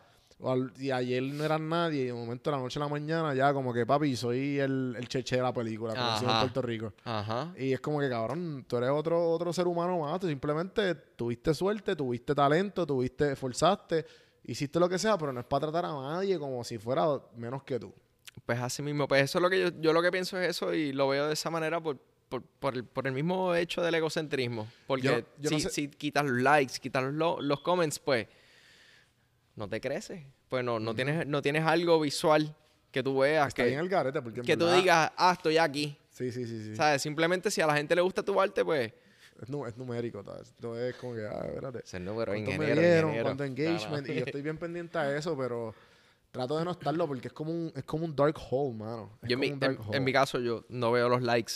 [0.79, 3.55] y ayer no eran nadie, y de momento de la noche a la mañana ya
[3.55, 6.41] como que, papi, soy el, el cheche de la película, como en.
[6.41, 6.93] Puerto Rico.
[7.05, 7.55] Ajá.
[7.57, 10.21] Y es como que, cabrón, tú eres otro, otro ser humano más.
[10.21, 14.05] Tú simplemente tuviste suerte, tuviste talento, tuviste, esforzaste,
[14.45, 17.63] hiciste lo que sea, pero no es para tratar a nadie como si fuera menos
[17.63, 17.95] que tú.
[18.45, 20.75] Pues así mismo, pues eso es lo que yo, yo lo que pienso es eso
[20.75, 21.99] y lo veo de esa manera por,
[22.31, 24.67] por, por el, por el mismo hecho del egocentrismo.
[24.87, 27.99] Porque Yo- yo no si, sé- si quitas los likes, quitas los, lo- los comments,
[27.99, 28.27] pues
[29.57, 30.23] no te creces.
[30.49, 32.55] Pues no, no, tienes, no tienes algo visual
[32.91, 35.59] que tú veas, Está que, bien el garete, porque que tú verdad- digas, ah, estoy
[35.59, 35.97] aquí.
[36.11, 36.77] Sí, sí, sí, sí.
[36.77, 37.03] ¿Sabes?
[37.03, 38.93] Simplemente si a la gente le gusta tu arte, pues...
[39.41, 40.53] Es, nu- es numérico, ¿sabes?
[40.61, 41.79] No es como que, ah, espérate.
[41.85, 43.01] Ese número, ¿Cuánto me ingeniero, dieron?
[43.11, 43.25] ingeniero.
[43.25, 44.05] ¿Cuánto engagement?
[44.05, 44.13] Claro.
[44.13, 45.75] Y yo estoy bien pendiente a eso, pero
[46.31, 49.19] trato de no estarlo porque es como un, es como un dark hole, mano.
[49.23, 49.97] Es Yo como mi, un dark en- hole.
[49.97, 51.53] en mi caso, yo no veo los likes.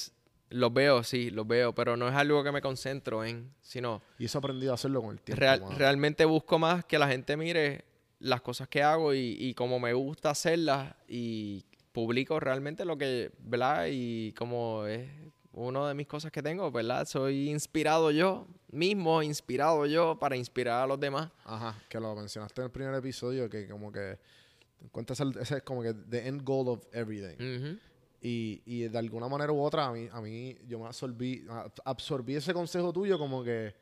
[0.55, 4.26] Los veo, sí, los veo, pero no es algo que me concentro en, sino Y
[4.26, 7.36] eso he aprendido a hacerlo con el tiempo, real- realmente busco más que la gente
[7.36, 7.84] mire
[8.20, 13.32] las cosas que hago y, y como me gusta hacerlas y publico realmente lo que,
[13.40, 13.86] ¿verdad?
[13.90, 15.09] Y como es
[15.52, 17.05] una de mis cosas que tengo, ¿verdad?
[17.07, 21.30] Soy inspirado yo mismo, inspirado yo para inspirar a los demás.
[21.44, 24.18] Ajá, que lo mencionaste en el primer episodio, que como que
[24.82, 27.36] encuentras el- ese es como que the end goal of everything.
[27.36, 27.78] Ujú.
[28.26, 31.46] Y, y de alguna manera u otra, a mí, a mí yo me absorbí,
[31.84, 33.74] absorbí ese consejo tuyo como que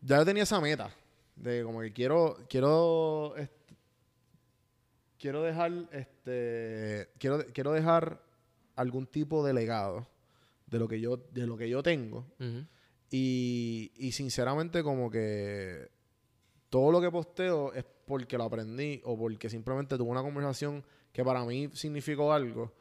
[0.00, 0.92] ya yo tenía esa meta
[1.36, 3.76] de como que quiero, quiero, este,
[5.20, 8.20] quiero dejar, este, quiero, quiero dejar
[8.74, 10.04] algún tipo de legado
[10.66, 12.26] de lo que yo, de lo que yo tengo.
[12.40, 12.66] Ujú.
[13.08, 15.88] Y, y sinceramente como que
[16.68, 21.22] todo lo que posteo es porque lo aprendí o porque simplemente tuve una conversación que
[21.22, 22.72] para mí significó algo.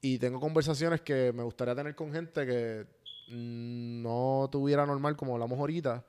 [0.00, 2.86] Y tengo conversaciones que me gustaría tener con gente que
[3.30, 6.04] no tuviera normal como hablamos ahorita.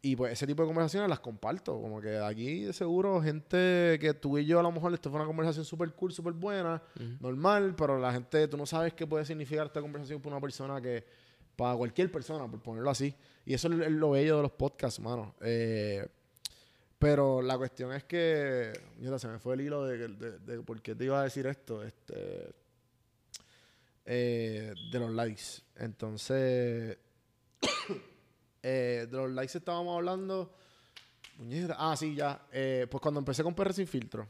[0.00, 1.80] Y pues ese tipo de conversaciones las comparto.
[1.80, 5.18] Como que aquí de seguro gente que tú y yo a lo mejor esto fue
[5.18, 7.16] una conversación súper cool, súper buena, Ujú.
[7.20, 10.80] normal, pero la gente, tú no sabes qué puede significar esta conversación para una persona
[10.80, 11.04] que,
[11.56, 13.12] para cualquier persona, por ponerlo así.
[13.44, 15.34] Y eso es lo bello de los podcasts, mano.
[15.40, 16.06] Eh,
[16.98, 20.80] pero la cuestión es que, mira, se me fue el hilo de, de, de por
[20.80, 22.52] qué te iba a decir esto, este,
[24.10, 25.42] eh, de los likes.
[25.76, 26.96] Entonces,
[28.62, 30.54] eh, de los likes estábamos hablando.
[31.36, 31.76] Puñeta.
[31.78, 32.46] Ah, sí, ya.
[32.50, 34.26] Eh, pues cuando empecé con PR sin filtro.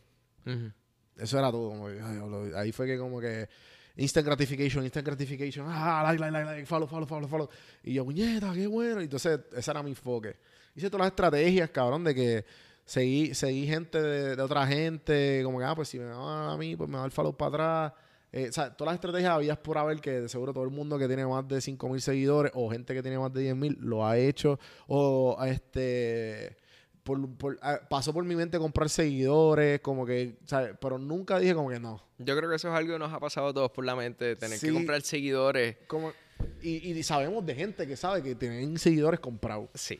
[1.16, 1.68] Eso era todo.
[1.68, 3.49] Como ay, ahí fue que como que
[3.97, 5.66] instant gratification, instant gratification.
[5.68, 7.49] Ah, like, like, like, like, follow, follow, follow, follow.
[7.85, 9.01] Y yo, puñeta, qué bueno.
[9.01, 10.37] Y entonces, ese era mi enfoque.
[10.74, 12.45] Hice todas las estrategias, cabrón, de que
[12.85, 15.41] seguí, seguí gente de, de otra gente.
[15.45, 17.87] Como que, ah, pues si me va a mí, pues me va el follow para
[17.87, 18.08] atrás.
[18.33, 20.99] Eh, o sea, todas las estrategias habías por haber que de seguro todo el mundo
[20.99, 24.18] que tiene más de 5.000 seguidores o gente que tiene más de 10.000 lo ha
[24.18, 24.59] hecho.
[24.87, 26.57] O este
[27.03, 30.74] por, por- ah, pasó por mi mente comprar seguidores, como que, ¿sabes?
[30.79, 32.03] Pero nunca dije como que no.
[32.18, 34.37] Yo creo que eso es algo que nos ha pasado a todos por la mente,
[34.37, 34.66] tener Sí.
[34.66, 35.76] que comprar seguidores.
[35.87, 36.12] Como,
[36.61, 39.70] y, y sabemos de gente que sabe que tienen seguidores comprados.
[39.74, 39.99] Sí.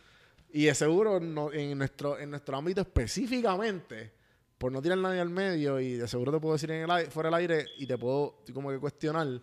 [0.53, 4.13] Y de seguro no- en, nuestro, en nuestro ámbito específicamente,
[4.59, 7.11] por no tirar nadie al medio, y de seguro te puedo decir en el aire-
[7.11, 9.41] fuera del aire y te puedo como que cuestionar,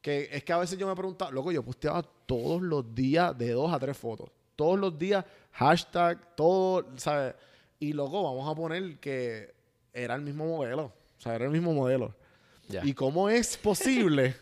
[0.00, 3.52] que es que a veces yo me preguntaba, loco, yo posteaba todos los días de
[3.52, 4.30] dos a tres fotos.
[4.56, 7.34] Todos los días, hashtag, todo, ¿sabes?
[7.80, 9.52] Y loco, vamos a poner que
[9.92, 10.92] era el mismo modelo.
[11.18, 12.14] O sea, era el mismo modelo.
[12.84, 14.34] ¿Y cómo es posible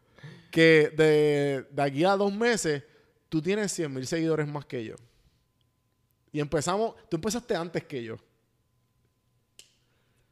[0.50, 2.82] que de, de aquí a dos meses
[3.28, 4.96] tú tienes 100 mil seguidores más que yo?
[6.32, 8.16] Y empezamos, tú empezaste antes que yo.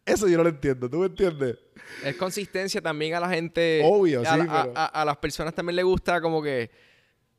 [0.09, 1.59] Eso yo no lo entiendo, ¿tú me entiendes?
[2.04, 3.82] Es consistencia también a la gente.
[3.84, 6.70] Obvio, a, sí, a- pero- a- a las personas también les gusta como que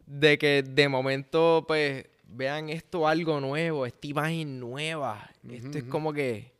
[0.05, 5.30] de que de momento pues vean esto algo nuevo, esta imagen nueva.
[5.49, 6.51] Esto es como que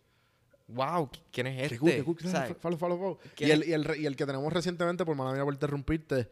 [0.68, 1.76] wow, ¿quién es este?
[1.76, 2.58] Qué cool, qué cool, claro, ¿Sabes?
[2.62, 3.20] follow, follow, follow.
[3.26, 6.30] Y ¿Quién el, y, el, y el que tenemos recientemente, por mala mía por interrumpirte,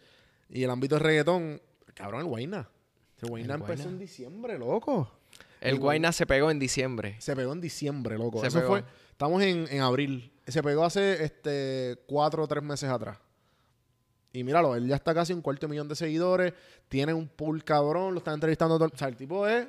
[0.50, 1.60] y el ámbito de reggaetón,
[1.96, 2.70] cabrón, el Guayna.
[3.22, 3.92] El Guayna El empezó Guayna.
[3.94, 5.12] en diciembre, loco.
[5.60, 7.16] El Guayna se pegó en diciembre.
[7.18, 8.42] Se pegó en diciembre, loco.
[8.42, 8.70] Se Eso pegó.
[8.74, 8.84] fue.
[9.18, 10.32] Estamos en, en abril.
[10.46, 13.18] Se pegó hace este cuatro o tres meses atrás.
[14.32, 16.54] Y míralo, él ya está casi un cuarto de millón de seguidores.
[16.88, 18.14] Tiene un pool cabrón.
[18.14, 18.78] Lo están entrevistando.
[18.78, 19.68] todo- O sea, el tipo es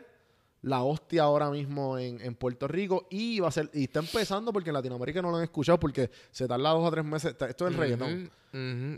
[0.63, 3.07] la hostia ahora mismo en, en Puerto Rico.
[3.09, 3.71] Y va a ser.
[3.73, 5.81] Y está empezando porque en Latinoamérica no lo han escuchado.
[5.81, 7.31] Porque se tarda dos o tres meses.
[7.41, 8.31] Esto es el reggaetón.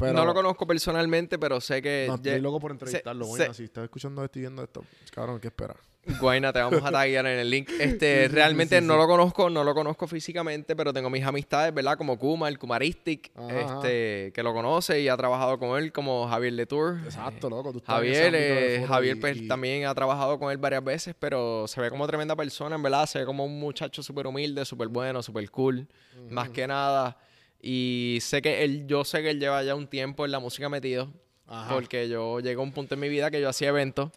[0.01, 3.25] Pero- no lo conozco personalmente, pero sé que No, estoy loco por entrevistarlo.
[3.27, 4.85] se- Bueno, se- si estás escuchando esto y viendo esto,
[5.15, 5.77] cabrón, ¿qué esperas?
[6.21, 7.69] Guayna, te vamos a taggear en el link.
[7.81, 9.01] Este, realmente sí, sí, no sí.
[9.01, 11.97] lo conozco, no lo conozco físicamente, pero tengo mis amistades, ¿verdad?
[11.99, 16.27] Como Kuma, el Kumaristic, Ajá, este, que lo conoce y ha trabajado con él, como
[16.29, 16.99] Javier Letour.
[17.05, 17.73] Exacto, loco.
[17.73, 21.67] Tú Javier, eh, Javier y- pues, y- también ha trabajado con él varias veces, pero
[21.69, 23.07] se ve como tremenda persona, en verdad.
[23.07, 25.87] Se ve como un muchacho súper humilde, súper bueno, súper cool.
[26.31, 27.19] Más que nada.
[27.63, 30.69] Y sé que él, yo sé que él lleva ya un tiempo en la música
[30.71, 31.13] metido.
[31.47, 31.75] Ajá.
[31.75, 34.11] Porque yo llegué a un punto en mi vida que yo hacía eventos.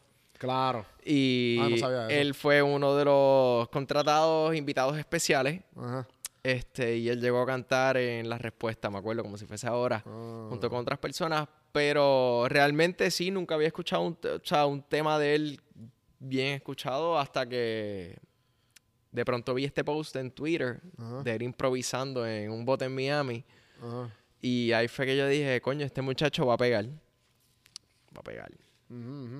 [0.43, 0.85] Claro.
[1.05, 2.09] Y Ah, no sabía eso.
[2.19, 5.61] él fue uno de los contratados invitados especiales.
[5.77, 6.05] Ajá.
[6.43, 10.03] Este, y él llegó a cantar en la respuesta, me acuerdo, como si fuese ahora,
[10.05, 10.47] Ah.
[10.49, 11.47] junto con otras personas.
[11.71, 15.61] Pero realmente sí, nunca había escuchado un, o sea, un tema de él
[16.19, 18.17] bien escuchado hasta que
[19.11, 21.23] de pronto vi este post en Twitter Ajá.
[21.23, 23.45] de él improvisando en un bote en Miami.
[23.81, 24.09] Ajá.
[24.41, 26.85] Y ahí fue que yo dije, coño, este muchacho va a pegar.
[26.85, 28.51] Va a pegar.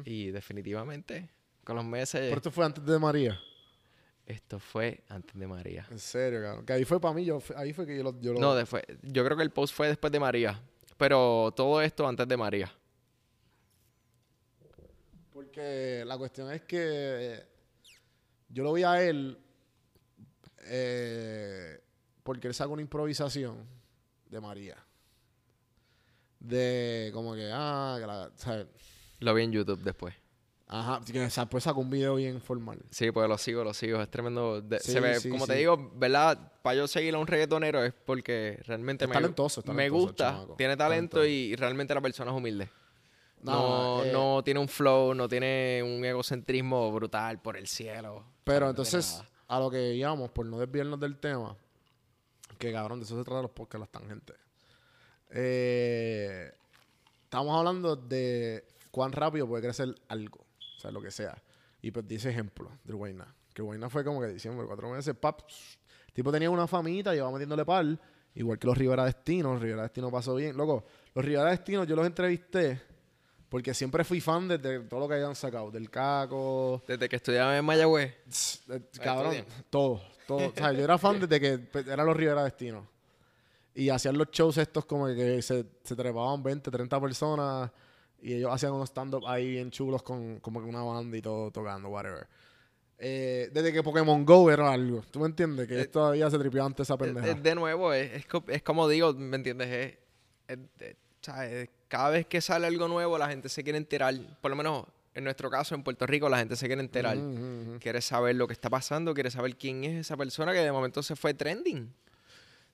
[0.05, 1.29] Y definitivamente,
[1.63, 3.39] con los meses, Pero esto fue antes de María.
[4.25, 5.87] esto fue antes de María.
[5.91, 6.65] En serio, cabrón.
[6.65, 8.19] Que ahí fue para mí, yo, ahí fue que yo lo...
[8.21, 10.61] Yo lo- No, después, yo creo que el post fue después de María.
[10.97, 12.71] Pero todo esto antes de María.
[15.31, 17.43] Porque la cuestión es que eh,
[18.49, 19.37] yo lo vi a él
[20.65, 21.81] eh,
[22.21, 23.67] porque él sacó una improvisación
[24.29, 24.77] de María.
[26.39, 28.67] De como que, ah, que la, ¿sabes?
[29.23, 30.13] Lo vi en YouTube después.
[30.67, 32.79] Ajá, después sacó un video bien formal.
[32.89, 34.01] Sí, pues lo sigo, lo sigo.
[34.01, 34.59] Es tremendo.
[34.61, 35.51] De- Sí, se ve, sí, como sí.
[35.51, 36.51] te digo, ¿verdad?
[36.63, 39.99] Para yo seguir a un reggaetonero es porque realmente Es me, talentoso, es me talentoso
[39.99, 41.25] el gusta, tiene talento Talentoso.
[41.27, 42.69] y, realmente la persona es humilde.
[43.43, 48.25] No, No, eh, no tiene un flow, no tiene un egocentrismo brutal por el cielo.
[48.43, 51.55] Pero No entonces, a lo que íbamos, por no desviarnos del tema,
[52.57, 54.37] que cabrón, de eso se trata los podcasts, las tangentes.
[55.29, 56.51] Eh,
[57.25, 58.63] estamos hablando de
[58.93, 60.45] cuán rápido puede crecer algo,
[60.77, 61.35] o sea, lo que sea.
[61.81, 63.25] Y pues dice ejemplo del Guayna.
[63.51, 65.41] Que Guayna fue como que diciembre, cuatro meses, pap.
[66.13, 67.87] Tipo tenía una famita, llevaba metiéndole par,
[68.35, 69.59] igual que los Rivera Destinos.
[69.59, 70.55] Rivera Destino pasó bien.
[70.55, 70.85] Loco,
[71.15, 72.79] los Rivera Destinos yo los entrevisté
[73.49, 76.83] porque siempre fui fan desde todo lo que hayan sacado, del Caco.
[76.87, 78.13] Desde que estudiaba en Mayagüez.
[78.69, 80.49] Eh, Cabrón, todo, todo.
[80.49, 82.87] O sea, yo era fan desde que pues, eran los Rivera Destino.
[83.73, 87.71] Y hacían los shows estos como que se, se trepaban 20, 30 personas.
[88.23, 91.51] Y ellos hacían unos stand-up ahí bien chulos con como que una banda y todo
[91.51, 92.25] tocando, whatever.
[92.97, 95.03] Eh, desde que Pokémon Go era algo.
[95.11, 95.67] ¿Tú me entiendes?
[95.67, 97.27] Que Eh, ellos todavía se tripeaban ante esa Eh, pendeja.
[97.27, 99.97] eh, de nuevo, es, es co- es como digo, ¿me entiendes?
[100.47, 100.59] Es-
[101.21, 101.69] ¿sabes?
[101.87, 104.15] Cada vez que sale algo nuevo, la gente se quiere enterar.
[104.41, 107.17] Por lo menos en nuestro caso, en Puerto Rico, la gente se quiere enterar.
[107.17, 107.79] Ujú, ujú, ujú.
[107.79, 111.03] Quiere saber lo que está pasando, quiere saber quién es esa persona que de momento
[111.03, 111.93] se fue trending.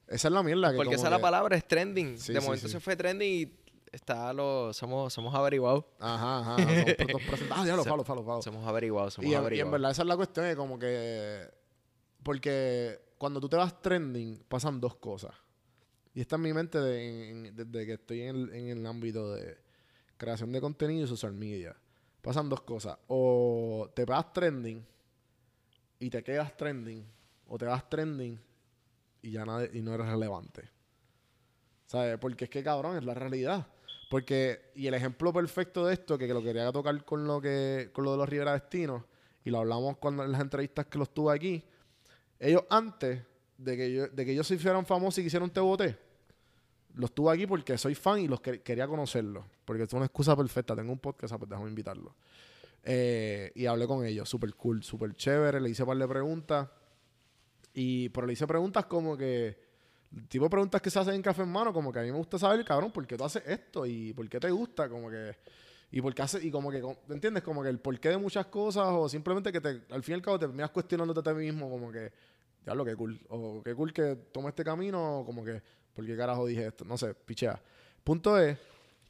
[0.07, 0.71] Esa es la mierda.
[0.71, 2.17] Que Porque esa es la palabra, es trending.
[2.17, 2.71] Sí, de sí, momento sí.
[2.73, 3.45] se fue trending y
[3.91, 5.85] está lo, somos, somos averiguados.
[5.99, 6.55] Ajá, ajá.
[6.97, 7.63] Somos dos presentados.
[7.63, 8.41] Ah, ya lo falo, falo, falo.
[8.41, 9.71] Somos averiguados, somos Y en, y en averiguados.
[9.71, 11.47] verdad esa es la cuestión, es como que...
[12.23, 15.33] Porque cuando tú te vas trending, pasan dos cosas.
[16.13, 19.33] Y está en mi mente de- en- desde que estoy en el, en el ámbito
[19.33, 19.57] de
[20.17, 21.75] creación de contenido y social media.
[22.21, 22.97] Pasan dos cosas.
[23.07, 24.85] O te vas trending
[25.99, 27.05] y te quedas trending.
[27.47, 28.39] O te vas trending
[29.21, 30.69] y ya nada, y no eres relevante.
[31.87, 32.17] ¿Sabes?
[32.19, 33.65] Porque es que cabrón, es la realidad.
[34.10, 37.91] Porque, y el ejemplo perfecto de esto, que, que lo quería tocar con lo que,
[37.93, 39.03] con lo de los Rivera Destinos,
[39.45, 41.64] y lo hablamos cuando en las entrevistas que los tuve aquí,
[42.39, 43.22] ellos antes
[43.57, 45.95] de que yo, de que ellos se hicieran famosos y que hicieran un TBT,
[46.95, 49.45] los tuve aquí porque soy fan y los que- quería conocerlos.
[49.64, 50.76] Porque es una excusa perfecta.
[50.76, 52.14] Tengo un podcast, pues déjame invitarlos.
[52.84, 55.62] Eh, y hablé con ellos, súper cool, súper chévere.
[55.62, 56.68] Le hice un par de preguntas.
[57.74, 59.68] Y, pero le hice preguntas como que
[60.28, 62.39] tipo preguntas que se hacen en café en mano, como que a mí me gusta
[62.39, 63.86] saber, cabrón, ¿por qué tú haces esto?
[63.86, 64.89] ¿Y por qué te gusta?
[64.89, 65.36] Como que...
[65.91, 67.41] Y por qué hace, y como que, ¿me entiendes?
[67.41, 70.22] Como que el porqué de muchas cosas, o simplemente que te, al fin y al
[70.22, 72.12] cabo te miras cuestionándote a ti mismo, como que,
[72.64, 75.62] ya lo que cool, o qué cool que tome este camino, o como que,
[75.95, 76.86] ¿por qué carajo dije esto?
[76.86, 77.60] No sé, pichea.
[78.03, 78.55] Punto es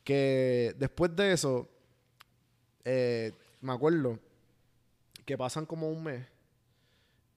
[0.06, 1.70] que después de eso,
[2.86, 4.18] eh, me acuerdo
[5.26, 6.26] que pasan como un mes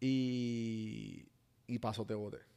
[0.01, 1.27] y,
[1.67, 2.52] y pasó te bote.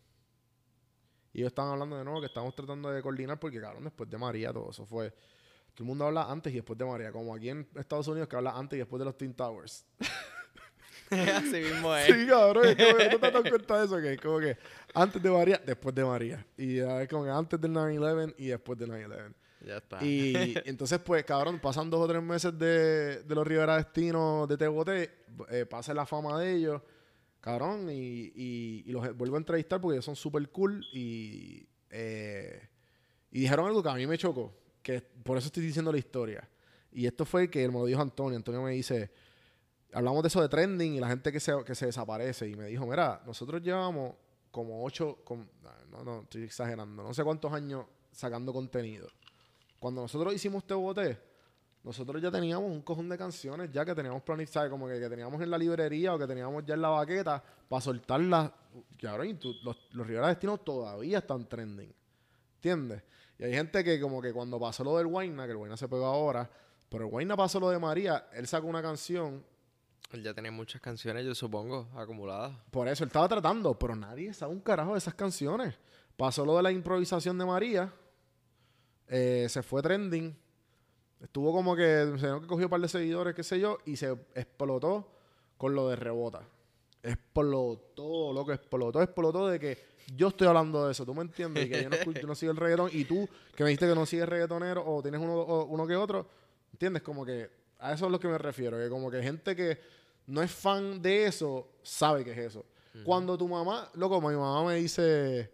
[1.35, 4.17] Y ellos estaban hablando de nuevo que estamos tratando de coordinar porque, cabrón, después de
[4.17, 5.09] María todo eso fue...
[5.09, 7.11] Todo el mundo habla antes y después de María.
[7.11, 9.85] Como aquí en Estados Unidos que habla antes y después de los Twin Towers.
[11.09, 12.05] Así mismo es.
[12.05, 12.67] Sí, cabrón.
[12.67, 13.97] Es como te das cuenta de eso.
[13.97, 14.57] Que es como que
[14.93, 16.47] antes de María, después de María.
[16.55, 19.33] Y ya es como que antes del 9-11 y después del 9-11.
[19.59, 20.01] Ya está.
[20.01, 24.55] Y entonces, pues, cabrón, pasan dos o tres meses de, de los Rivera Destinos de
[24.55, 25.11] Tebote,
[25.49, 26.81] eh, pasa la fama de ellos,
[27.45, 32.59] cabrón, y, y, los vuelvo a entrevistar porque ellos son súper cool y, eh,
[33.29, 36.49] y dijeron algo que a mí me chocó, que por eso estoy diciendo la historia.
[36.91, 38.35] Y esto fue que me lo dijo Antonio.
[38.35, 39.11] Antonio me dice,
[39.93, 42.49] hablamos de eso de trending y la gente que se, que se desaparece.
[42.49, 44.15] Y me dijo, mira, nosotros llevamos
[44.49, 45.45] como ocho, com-
[45.91, 49.07] no, no, estoy exagerando, no sé cuántos años sacando contenido.
[49.79, 51.19] Cuando nosotros hicimos TBT,
[51.85, 55.39] nosotros ya teníamos un cojón de canciones ya que teníamos planificadas, como que, que teníamos
[55.39, 58.51] en la librería o que teníamos ya en la baqueta para soltarlas.
[58.99, 59.23] Y ahora
[59.63, 61.93] los, los Rivera Destino todavía están trending.
[62.55, 63.03] ¿Entiendes?
[63.37, 65.87] Y hay gente que como que cuando pasó lo del Guayna, que el Guayna se
[65.87, 66.49] pegó ahora,
[66.89, 69.45] pero el Guayna pasó lo de María, él sacó una canción,
[70.11, 72.57] Él ya tenía muchas canciones, yo supongo, acumuladas.
[72.71, 75.75] por eso él estaba tratando, pero nadie sabe un carajo de esas canciones.
[76.17, 77.93] Pasó lo de la improvisación de María,
[79.07, 80.35] eh, se fue trending,
[81.21, 84.11] estuvo como que, se que cogió un par de seguidores, qué sé yo, y se
[84.35, 85.07] explotó
[85.57, 86.41] con lo de rebota.
[87.03, 89.77] Explotó, loco, explotó, explotó de que
[90.15, 91.65] yo estoy hablando de eso, ¿tú me entiendes?
[91.65, 93.95] Y que yo no, yo no sigo el reggaetón y tú que me dijiste que
[93.95, 96.27] no sigues reggaetonero o tienes uno, o- uno que otro,
[96.71, 97.01] ¿entiendes?
[97.01, 97.49] Como que
[97.79, 99.79] a eso es lo que me refiero, que como que gente que
[100.27, 102.65] no es fan de eso sabe que es eso.
[103.03, 105.51] Cuando tu mamá, loco, mi mamá me dice,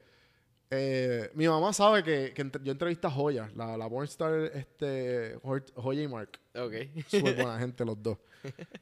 [0.72, 5.38] eh, mi mamá sabe que, que entre- yo entrevisté a Joya, la, la pornstar este,
[5.76, 6.40] Joya y Mark.
[6.56, 6.74] Ok.
[7.08, 8.18] Súper buena gente los dos.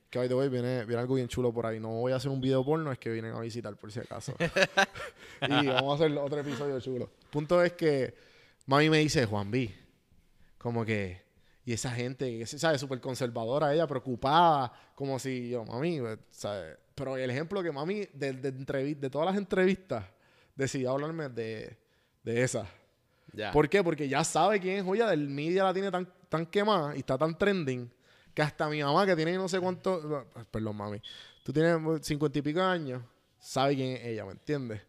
[0.09, 1.79] Que hoy de hoy viene, viene algo bien chulo por ahí.
[1.79, 4.33] No voy a hacer un video porno, es que vienen a visitar por si acaso.
[5.41, 7.09] y vamos a hacer otro episodio chulo.
[7.31, 8.13] Punto es que
[8.67, 9.73] mami me dice, Juan B,
[10.59, 11.21] como que,
[11.65, 12.79] Y esa gente, ¿sabes?
[12.79, 16.77] Súper conservadora ella, preocupada, como si yo, mami, pues, ¿sabes?
[16.95, 20.05] Pero el ejemplo que mami, de, de, de todas las entrevistas,
[20.59, 21.77] decidió hablarme de,
[22.21, 22.67] de esa.
[23.31, 23.51] Ya.
[23.51, 23.81] ¿Por qué?
[23.81, 27.17] Porque ya sabe quién es joya del media la tiene tan, tan quemada y está
[27.17, 27.89] tan trending
[28.33, 31.01] que hasta mi mamá que tiene no sé cuánto, perdón mami,
[31.43, 33.01] tú tienes cincuenta y pico años,
[33.39, 34.81] sabe quién es ella, ¿me entiendes?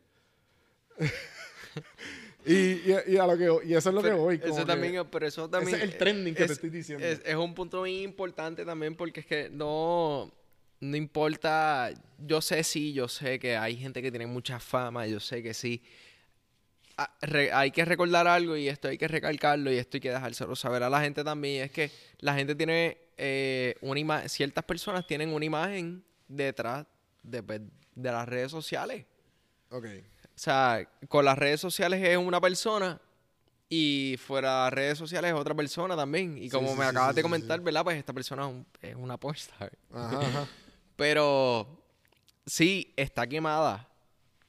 [2.44, 4.40] y, y, y, a lo que, y eso es lo que voy.
[4.42, 5.76] Eso también, pero eso también.
[5.76, 7.06] Ese es el trending que te estoy diciendo.
[7.06, 10.30] Es, es, un punto muy importante también porque es que no,
[10.80, 11.90] no importa.
[12.18, 15.54] Yo sé, sí, yo sé que hay gente que tiene mucha fama, yo sé que
[15.54, 15.82] sí.
[16.96, 20.10] Ah, re, hay que recordar algo y esto hay que recalcarlo y esto hay que
[20.10, 21.64] dejárselo saber a la gente también.
[21.64, 26.86] Es que la gente tiene eh, una imagen, ciertas personas tienen una imagen detrás
[27.22, 27.40] de,
[27.94, 29.06] de las redes sociales.
[29.70, 29.86] Ok.
[29.86, 33.00] O sea, con las redes sociales es una persona
[33.68, 36.36] y fuera de las redes sociales es otra persona también.
[36.36, 37.60] Y como Sí, me sí, acabas sí, de comentar.
[37.60, 37.84] ¿verdad?
[37.84, 39.72] Pues esta persona es, un- es una pornstar.
[39.94, 40.48] Ajá, ajá.
[41.00, 41.66] Pero
[42.44, 43.88] sí, está quemada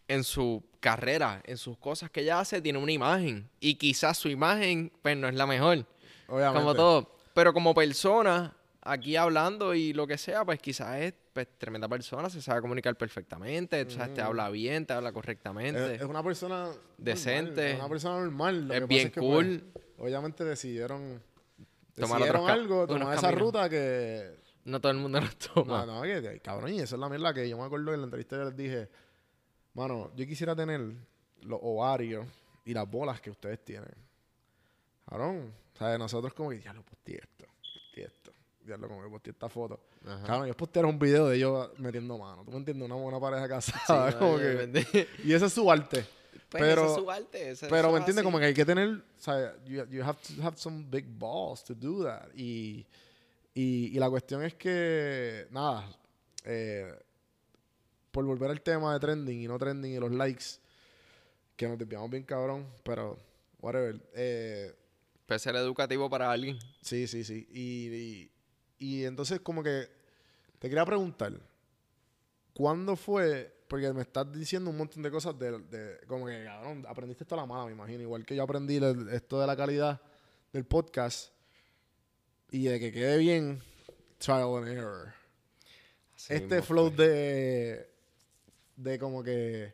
[0.10, 3.49] en su carrera, en sus cosas que ella hace, tiene una imagen.
[3.62, 5.86] Y quizás su imagen, pues no es la mejor.
[6.28, 6.60] Obviamente.
[6.60, 7.16] Como todo.
[7.34, 12.30] Pero como persona, aquí hablando y lo que sea, pues quizás es pues, tremenda persona,
[12.30, 15.95] se sabe comunicar perfectamente, o sea, te habla bien, te habla correctamente.
[15.95, 17.72] Es, es una persona normal, Decente.
[17.72, 18.68] es una persona normal.
[18.68, 19.64] Lo Es que pasa bien que, cool.
[19.74, 21.24] pues, obviamente decidieron
[21.95, 25.86] Tomar decidieron algo, tomar esa ruta que No todo el mundo lo toma.
[25.86, 28.01] no, no, que, que, cabrón, y esa es la mierda que yo me acuerdo en
[28.01, 28.89] la entrevista que les dije,
[29.74, 30.82] mano, yo quisiera tener
[31.41, 32.28] los ovarios
[32.66, 33.93] y las bolas que ustedes tienen.
[35.09, 38.32] Cabrón, o sea, nosotros como que ya lo posteé esto, posteé esto,
[38.66, 39.80] ya lo como que posteé esta foto.
[40.05, 40.24] Ajá.
[40.26, 42.43] Cabrón, ellos postearon un video de ellos metiendo mano.
[42.45, 42.86] ¿Tú me entiendes?
[42.86, 44.12] Una buena pareja Sí, casada.
[44.20, 46.05] como oye, que- y ese es su arte.
[46.49, 48.89] Pues pero, es su arte, pero eso me es entiendes como que hay que tener,
[48.89, 52.28] o sea, you, you have to have some big balls to do that.
[52.36, 52.86] Y,
[53.54, 55.89] y, y la cuestión es que, nada,
[56.45, 56.93] eh,
[58.12, 60.45] por volver al tema de trending y no trending y los likes,
[61.56, 63.18] que nos desviamos bien cabrón, pero
[63.60, 64.02] whatever.
[64.14, 64.76] Eh,
[65.26, 66.58] Puede ser educativo para alguien.
[66.82, 67.47] sí, sí, sí.
[67.52, 68.32] Y, y,
[68.80, 69.88] y entonces como que
[70.60, 71.34] te quería preguntar,
[72.54, 73.54] ¿cuándo fue?
[73.68, 77.36] Porque me estás diciendo un montón de cosas de, de- como que, cabrón, aprendiste esto
[77.36, 78.02] a la mala, me imagino.
[78.02, 78.80] Igual que yo aprendí
[79.12, 80.02] esto de la calidad
[80.52, 81.32] del podcast
[82.52, 83.62] y de que quede bien,
[84.18, 85.14] trial and error.
[86.16, 87.08] Así este flow fue.
[87.08, 87.89] de,
[88.76, 89.74] de como que,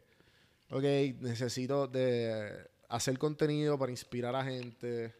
[0.69, 0.83] ok,
[1.21, 5.15] necesito de hacer contenido para inspirar a gente,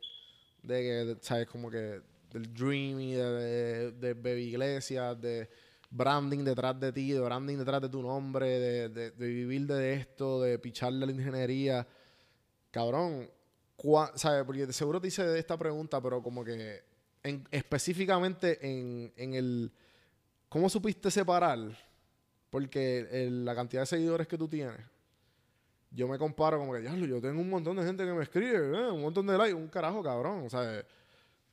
[0.62, 1.48] de que, ¿sabes?
[1.48, 2.00] Como que
[2.32, 5.50] del dreamy, de, de, de Baby Iglesias, de
[5.90, 9.94] branding detrás de ti, de branding detrás de tu nombre, de, de, de vivir de
[9.96, 11.88] esto, de picharle a la ingeniería.
[12.70, 13.32] Cabrón,
[14.16, 14.44] ¿sabes?
[14.46, 16.84] Porque seguro te hice esta pregunta, pero como que
[17.24, 19.72] en- específicamente en, en el...
[20.50, 21.60] ¿Cómo supiste separar?
[22.50, 24.78] Porque el- la cantidad de seguidores que tú tienes,
[25.92, 28.56] yo me comparo como que, diablo, yo tengo un montón de gente que me escribe,
[28.58, 30.44] eh, un montón de likes, un carajo, cabrón.
[30.46, 30.84] O sea,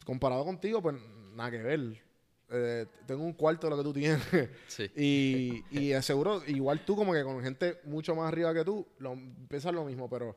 [0.04, 0.96] comparado contigo, pues
[1.34, 2.02] nada que ver.
[2.50, 4.22] Eh, tengo un cuarto de lo que tú tienes.
[4.68, 4.90] Sí.
[4.96, 9.16] y, y seguro, igual tú como que con gente mucho más arriba que tú, lo,
[9.48, 10.36] piensas lo mismo, pero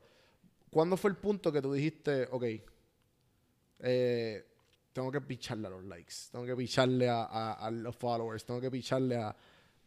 [0.69, 2.43] ¿cuándo fue el punto que tú dijiste, ok,
[3.79, 4.45] eh,
[4.97, 8.59] tengo que picharle a los likes, tengo que picharle a, a- a los followers, tengo
[8.59, 9.27] que picharle a,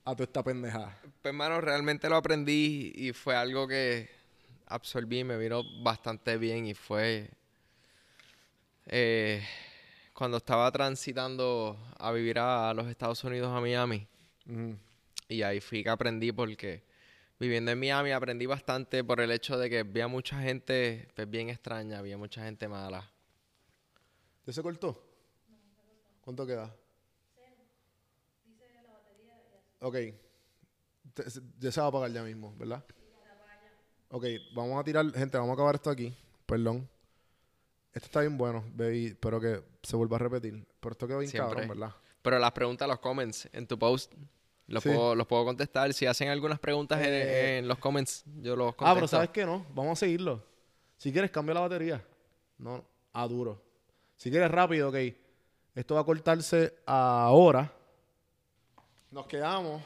[0.05, 0.97] a toda esta pendejada?
[1.03, 4.09] Pues, hermano, realmente lo aprendí y fue algo que
[4.67, 7.29] absorbí, me vino bastante bien y fue
[8.87, 9.43] eh,
[10.13, 14.07] cuando estaba transitando a vivir a los Estados Unidos, a Miami.
[14.49, 14.77] Ujú.
[15.27, 16.85] Y ahí fui que aprendí porque
[17.41, 21.51] viviendo en Miami aprendí bastante por el hecho de que había mucha gente pues, bien
[21.51, 23.11] extraña, había mucha gente mala.
[24.51, 25.01] ¿Ya se cortó?
[26.23, 26.75] ¿Cuánto queda?
[29.79, 29.95] Ok.
[31.15, 32.85] Te- se- Ya se va a apagar ya mismo, ¿verdad?
[34.09, 36.13] Ok, vamos a tirar, gente, vamos a acabar esto aquí.
[36.47, 36.89] Perdón.
[37.93, 39.07] Esto está bien bueno, baby.
[39.07, 40.67] Espero que se vuelva a repetir.
[40.81, 41.55] Pero esto quedó bien Siempre.
[41.55, 41.95] cabrón, ¿verdad?
[42.21, 44.13] Pero las preguntas, los comments en tu post,
[44.67, 44.89] los, Sí.
[44.89, 45.95] puedo, los puedo contestar.
[45.95, 48.87] Si hacen algunas preguntas en- Eh, en, los comments, yo los contesto.
[48.91, 49.65] Ah, pero ¿sabes qué no?
[49.77, 50.45] Vamos a seguirlo.
[50.97, 52.05] Si quieres, cambia la batería.
[52.59, 53.70] No, a duro.
[54.21, 54.97] Si quieres rápido, ok.
[55.75, 57.73] Esto va a cortarse ahora.
[59.13, 59.81] Nos quedamos.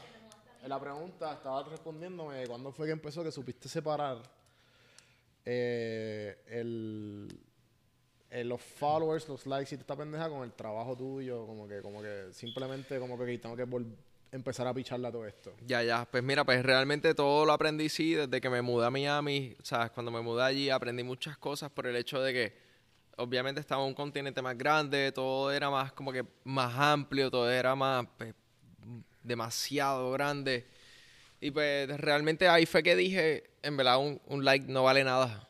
[0.61, 4.17] En la pregunta estaba respondiéndome de cuándo fue que empezó que supiste separar
[5.45, 7.29] eh, el,
[8.29, 11.45] el- los followers, los likes y esta pendeja con el trabajo tuyo.
[11.45, 13.65] Como que, como que simplemente como que tengo que
[14.33, 15.53] empezar a picharle a todo esto.
[15.65, 16.05] Ya, ya.
[16.11, 19.55] Pues mira, pues realmente todo lo aprendí, sí, desde que me mudé a Miami.
[19.63, 19.91] ¿Sabes?
[19.91, 22.64] Cuando me mudé allí aprendí muchas cosas por el hecho de que
[23.17, 27.75] obviamente estaba un continente más grande, todo era más como que más amplio, todo era
[27.75, 28.33] más pues,
[29.23, 30.67] demasiado grande.
[31.39, 35.47] Y pues realmente ahí fue que dije, en verdad un, un like no vale nada.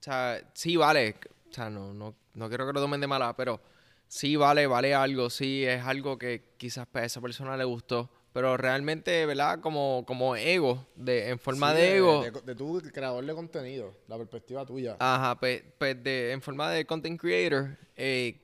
[0.00, 1.16] O sea, sí vale,
[1.50, 3.60] o sea, no, no, no quiero que lo tomen de mala, pero
[4.08, 8.10] sí vale, vale algo, sí es algo que quizás pues, a esa persona le gustó.
[8.32, 9.60] Pero realmente, ¿verdad?
[9.60, 12.24] Como, como ego, de, en forma de, ego.
[12.44, 14.96] De, tu creador de contenido, la perspectiva tuya.
[14.98, 18.40] Ajá, pues, pues de, en forma de content creator, eh,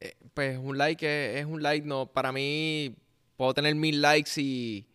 [0.00, 2.94] eh, pues un like es, un like, no, para mí
[3.36, 4.86] puedo tener mil likes y,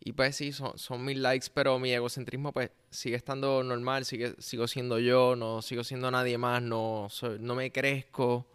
[0.00, 4.34] y pues sí, son, son mil likes, pero mi egocentrismo pues sigue estando normal, sigue,
[4.38, 7.08] sigo siendo yo, no sigo siendo nadie más, no,
[7.40, 8.46] no me crezco,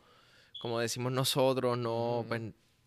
[0.62, 2.42] como decimos nosotros, no, pues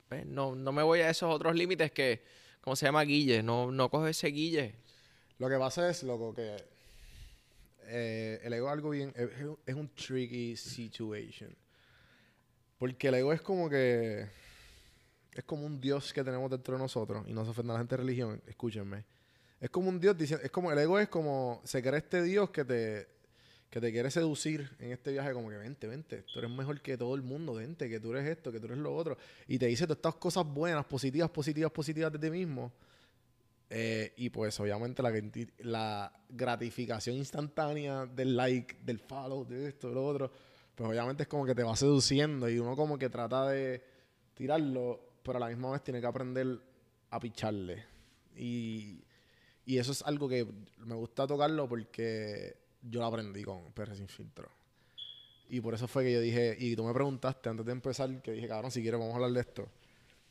[0.08, 2.22] pues, no, no me voy a esos otros límites que,
[2.60, 3.02] ¿cómo se llama?
[3.02, 3.42] Guille.
[3.42, 4.74] No, no cojo ese guille.
[5.38, 6.56] Lo que pasa es, loco, que
[7.88, 9.12] eh, el ego es algo bien...
[9.66, 11.54] Es, un tricky situation.
[12.78, 14.26] Porque el ego es como que...
[15.32, 17.24] Es como un Dios que tenemos dentro de nosotros.
[17.28, 18.42] Y no se ofenda a la gente de religión.
[18.46, 19.04] Escúchenme.
[19.60, 20.44] Es como un Dios diciendo...
[20.44, 20.72] Es como...
[20.72, 21.60] El ego es como...
[21.64, 23.15] Se cree este Dios que te
[23.76, 26.96] que te quiere seducir en este viaje, como que vente, vente, tú eres mejor que
[26.96, 29.66] todo el mundo, vente, que tú eres esto, que tú eres lo otro, y te
[29.66, 32.72] dice todas estas cosas buenas, positivas, positivas, positivas de ti mismo.
[33.68, 35.02] Eh, y pues obviamente
[35.58, 40.32] la, gratificación instantánea del like, del follow, de esto, de lo otro,
[40.74, 43.84] pues obviamente es como que te va seduciendo y uno como que trata de
[44.32, 46.58] tirarlo, pero a la misma vez tiene que aprender
[47.10, 47.84] a picharle.
[48.34, 49.04] Y,
[49.66, 50.46] y eso es algo que
[50.78, 54.50] me gusta tocarlo porque yo lo aprendí con PR Sin Filtro.
[55.48, 58.32] Y por eso fue que yo dije, y tú me preguntaste antes de empezar, que
[58.32, 59.68] dije, cabrón, si quieres vamos a hablar de esto,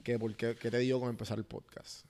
[0.04, 2.06] que por qué, te digo con empezar el podcast.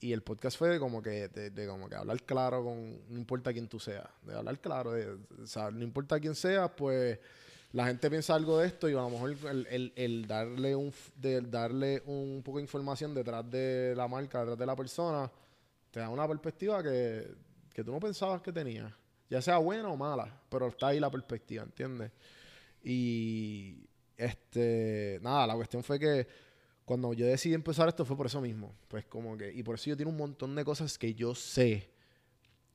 [0.00, 3.68] Y el podcast fue como que, de, como que hablar claro con, no importa quién
[3.68, 5.16] tú seas, de hablar claro, de,
[5.72, 7.18] no importa quién seas, pues
[7.72, 9.36] la gente piensa algo de esto y a lo mejor
[9.70, 14.66] el, darle un de darle un poco de información detrás de la marca, detrás de
[14.66, 15.30] la persona,
[15.90, 17.28] te da una perspectiva que,
[17.72, 18.92] que tú no pensabas que tenías
[19.28, 22.12] ya sea buena o mala, pero está ahí la perspectiva, ¿entiendes?
[22.82, 26.26] Y este, nada, la cuestión fue que
[26.84, 29.90] cuando yo decidí empezar esto fue por eso mismo, pues como que, y por eso
[29.90, 31.90] yo tengo un montón de cosas que yo sé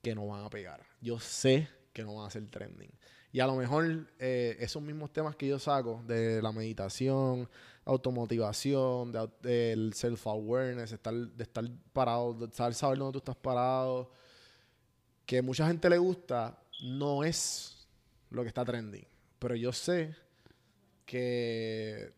[0.01, 2.91] que no van a pegar, yo sé que no van a ser trending.
[3.31, 7.49] Y a lo mejor eh, esos mismos temas que yo saco de la meditación,
[7.83, 14.11] automotivación, del self-awareness, estar, de estar parado, de saber dónde tú estás parado,
[15.25, 17.87] que mucha gente le gusta no es
[18.29, 19.05] lo que está trending.
[19.39, 20.15] Pero yo sé
[21.05, 22.13] que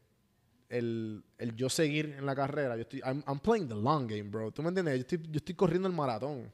[0.69, 1.23] el,
[1.55, 4.51] yo seguir en la carrera, yo estoy, I'm, playing the long game, bro.
[4.51, 4.95] ¿Tú me entiendes?
[4.95, 6.51] Yo estoy, yo estoy corriendo el maratón.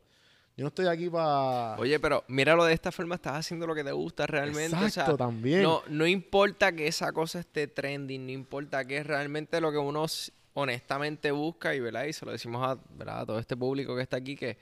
[0.57, 1.77] Yo no estoy aquí para...
[1.79, 4.77] Oye, pero míralo de esta forma, estás haciendo lo que te gusta realmente.
[4.83, 5.63] Exacto, también.
[5.63, 9.77] No, no importa que esa cosa esté trending, no importa que es realmente lo que
[9.77, 10.05] uno
[10.53, 12.03] honestamente busca y, ¿verdad?
[12.03, 13.21] Y se lo decimos a, ¿verdad?
[13.21, 14.57] a todo este público que está aquí que,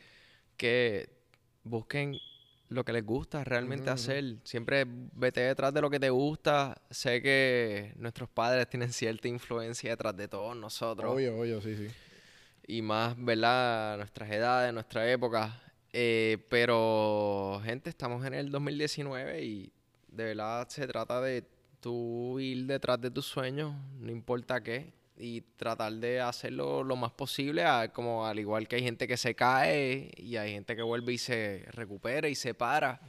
[0.55, 1.18] que
[1.63, 2.17] busquen
[2.69, 4.37] lo que les gusta realmente hacer.
[4.43, 6.79] Siempre vete detrás de lo que te gusta.
[6.89, 11.11] Sé que nuestros padres tienen cierta influencia detrás de todos nosotros.
[11.13, 11.87] Obvio, obvio, sí, sí.
[12.67, 13.97] Y más, ¿verdad?
[13.97, 15.61] Nuestras edades, nuestra época.
[15.91, 19.73] Eh, pero, gente, estamos en el 2019 y
[20.07, 21.43] de verdad se trata de
[21.79, 27.11] tú ir detrás de tus sueños, no importa qué y tratar de hacerlo lo más
[27.11, 31.11] posible, como al igual que hay gente que se cae y hay gente que vuelve
[31.11, 33.01] y se recupera y se para.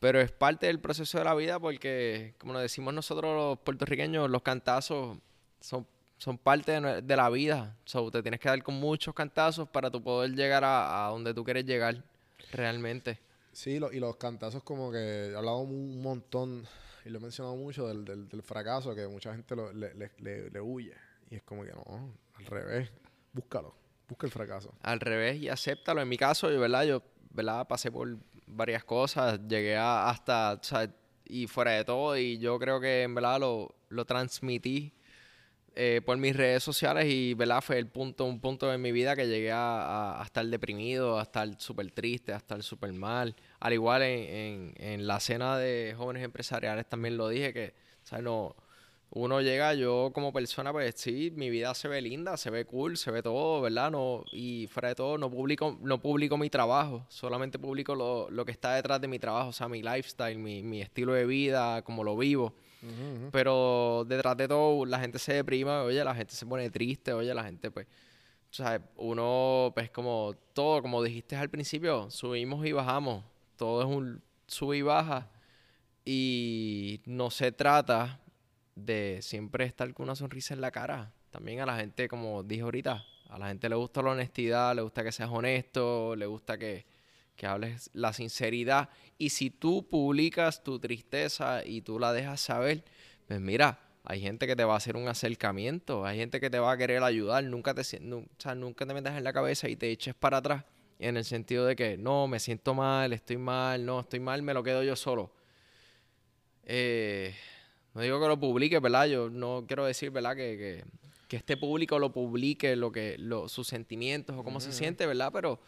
[0.00, 4.30] Pero es parte del proceso de la vida porque, como nos decimos nosotros los puertorriqueños,
[4.30, 5.18] los cantazos
[5.60, 5.86] son,
[6.16, 7.76] son parte de, la vida.
[7.84, 11.44] So, te tienes que dar con muchos cantazos para tu poder llegar a, donde tú
[11.44, 12.02] quieres llegar
[12.50, 13.20] realmente.
[13.52, 16.66] Sí, y los cantazos como que he hablado un montón
[17.04, 20.92] y lo he mencionado mucho del, del, fracaso que mucha gente le, le, le huye
[21.30, 22.90] y es como que no, al revés,
[23.32, 23.74] búscalo,
[24.08, 24.74] busca el fracaso.
[24.82, 26.00] Al revés y acéptalo.
[26.00, 26.84] En mi caso, yo, ¿verdad?
[26.84, 27.66] Yo, ¿verdad?
[27.66, 28.16] Pasé por
[28.46, 30.60] varias cosas, llegué a hasta,
[31.24, 34.92] y fuera de todo, y yo creo que en verdad lo, lo transmití
[35.74, 37.60] eh, por mis redes sociales y, ¿verdad?
[37.60, 41.22] Fue el punto, un punto en mi vida que llegué a, a, estar deprimido, a
[41.22, 43.36] estar súper triste, a estar súper mal.
[43.60, 47.74] Al igual en, en, la cena de jóvenes empresariales también lo dije que,
[48.04, 48.24] ¿sabes?
[48.24, 48.56] No
[49.10, 52.96] uno llega, yo como persona, pues sí, mi vida se ve linda, se ve cool,
[52.96, 53.90] se ve todo, ¿verdad?
[53.90, 58.44] No, y fuera de todo, no publico, no publico mi trabajo, solamente publico lo, lo
[58.44, 61.82] que está detrás de mi trabajo, o sea, mi lifestyle, mi, mi estilo de vida,
[61.82, 62.54] como lo vivo.
[63.32, 67.34] Pero detrás de todo, la gente se deprima, oye, la gente se pone triste, oye,
[67.34, 67.86] la gente, pues,
[68.50, 73.24] o sea, uno, pues, como todo, como dijiste al principio, subimos y bajamos,
[73.56, 75.28] todo es un sub y baja
[76.04, 78.20] Y no se trata
[78.76, 81.12] de siempre estar con una sonrisa en la cara.
[81.30, 84.82] También a la gente, como dije ahorita, a la gente le gusta la honestidad, le
[84.82, 86.86] gusta que seas honesto, le gusta que,
[87.34, 88.88] que hables la sinceridad.
[89.18, 92.84] Y si tú publicas tu tristeza y tú la dejas saber,
[93.26, 96.60] pues mira, hay gente que te va a hacer un acercamiento, hay gente que te
[96.60, 100.14] va a querer ayudar, nunca te, nunca te metas en la cabeza y te eches
[100.14, 100.64] para atrás
[100.98, 104.54] en el sentido de que no, me siento mal, estoy mal, no, estoy mal, me
[104.54, 105.32] lo quedo yo solo.
[106.64, 107.34] Eh,
[107.96, 109.06] no digo que lo publique, ¿verdad?
[109.06, 110.36] Yo no quiero decir, ¿verdad?
[110.36, 110.84] Que,
[111.28, 115.30] que, este público lo publique, lo que, lo, sus sentimientos o cómo se siente, ¿verdad?
[115.32, 115.58] Pero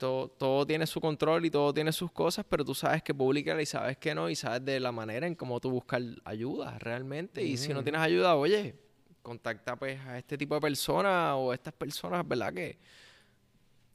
[0.00, 3.60] todo, todo tiene su control y todo tiene sus cosas, pero tú sabes que publicar
[3.60, 7.40] y sabes que no, y sabes de la manera en cómo tú buscar ayuda realmente.
[7.44, 8.74] Y si no tienes ayuda, oye,
[9.22, 12.52] contacta pues a este tipo de personas o a estas personas, ¿verdad?
[12.52, 12.78] Que,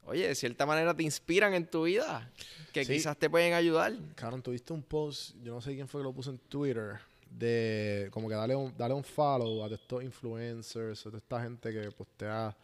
[0.05, 2.31] oye, de cierta manera te inspiran en tu vida,
[2.71, 3.93] que quizás te pueden ayudar.
[4.15, 6.99] Cabrón, tuviste un post, yo no sé quién fue que lo puso en Twitter,
[7.29, 11.91] de como que dale un, dale un follow a estos influencers, a esta gente que
[11.91, 12.55] postea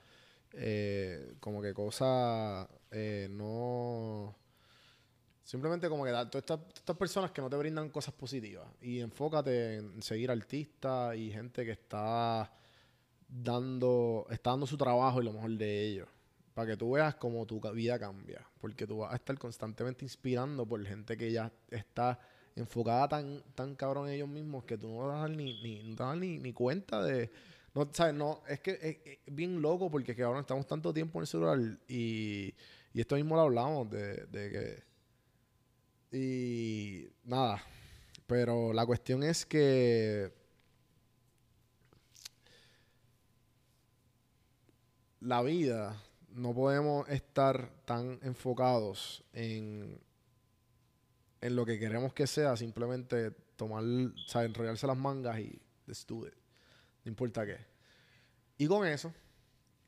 [0.54, 4.36] eh, como que cosas eh, no...
[5.44, 9.76] Simplemente como que da, todas estas, personas que no te brindan cosas positivas y enfócate
[9.76, 12.50] en seguir artistas y gente que está
[13.28, 16.08] dando, está dando su trabajo y lo mejor de ellos.
[16.54, 18.48] Para que tú veas cómo tu vida cambia.
[18.62, 22.20] Porque tú vas a estar constantemente inspirando por gente que ya está
[22.56, 26.18] enfocada tan, tan cabrón en ellos mismos que tú no ni, ni, no te das
[26.18, 27.32] ni, ni cuenta de,
[27.74, 28.14] no, ¿sabes?
[28.14, 31.60] No, es que es, bien loco porque que ahora estamos tanto tiempo en el celular
[31.88, 32.54] y,
[32.94, 34.94] y esto mismo lo hablamos de, de que...
[36.16, 37.64] Y nada,
[38.28, 40.32] pero la cuestión es que...
[45.22, 46.00] La vida,
[46.30, 50.00] no podemos estar tan enfocados en,
[51.44, 53.84] en lo que queremos que sea, simplemente tomar,
[54.28, 54.50] ¿sabes?
[54.50, 56.34] enrollarse las mangas y estudiar
[57.04, 57.58] no importa qué.
[58.58, 59.14] Y con eso,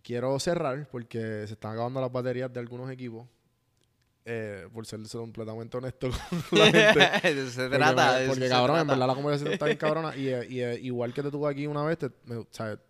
[0.03, 3.27] quiero cerrar porque se están acabando las baterías de algunos equipos.
[4.27, 6.09] Eh, por ser completamente honesto
[6.49, 7.47] con la gente.
[7.51, 8.19] se trata.
[8.27, 10.15] Porque, cabrón, en verdad la conversación está bien cabrona.
[10.15, 11.99] Y, y, igual que te tuve aquí una vez,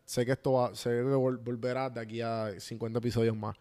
[0.06, 3.58] sé que esto va, sé que volverá de aquí a 50 episodios más.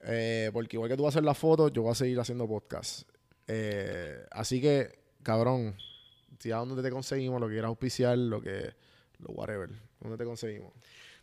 [0.00, 2.48] Eh, porque igual que tú vas a hacer la foto, yo voy a seguir haciendo
[2.48, 3.08] podcast.
[3.46, 5.76] Eh, así que, cabrón,
[6.38, 8.74] si a dónde te conseguimos, lo que quieras auspiciar, lo que,
[9.18, 9.70] lo whatever.
[10.00, 10.72] ¿Dónde te conseguimos?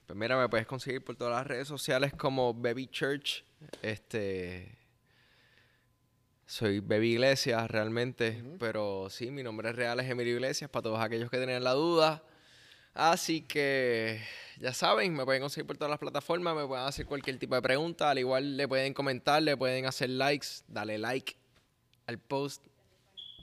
[0.06, 3.44] Pues mira, me puedes conseguir por todas las redes sociales como Baby Church.
[3.82, 4.78] Este.
[6.46, 11.30] Soy Baby Iglesias realmente, pero sí, mi nombre real es Emilio Iglesias para todos aquellos
[11.30, 12.24] que tenían la duda.
[12.94, 14.22] Así que
[14.60, 17.62] ya saben, me pueden conseguir por todas las plataformas, me pueden hacer cualquier tipo de
[17.62, 21.38] pregunta, al igual le pueden comentar, le pueden hacer likes, dale like
[22.08, 22.66] al post,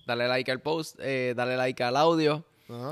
[0.07, 2.45] dale like al post, eh, dale like al audio.
[2.69, 2.91] Ajá.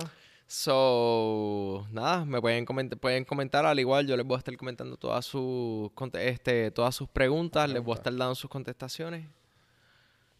[0.49, 4.97] So, nada, me pueden comentar, pueden comentar al igual, yo les voy a estar comentando
[4.97, 9.27] todas sus este, todas sus preguntas, les voy a estar dando sus contestaciones.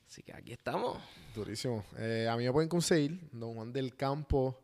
[0.07, 0.99] Así que aquí estamos.
[1.35, 1.85] Durísimo.
[1.99, 4.57] Eh, a mí me pueden conseguir Don Juan del Campo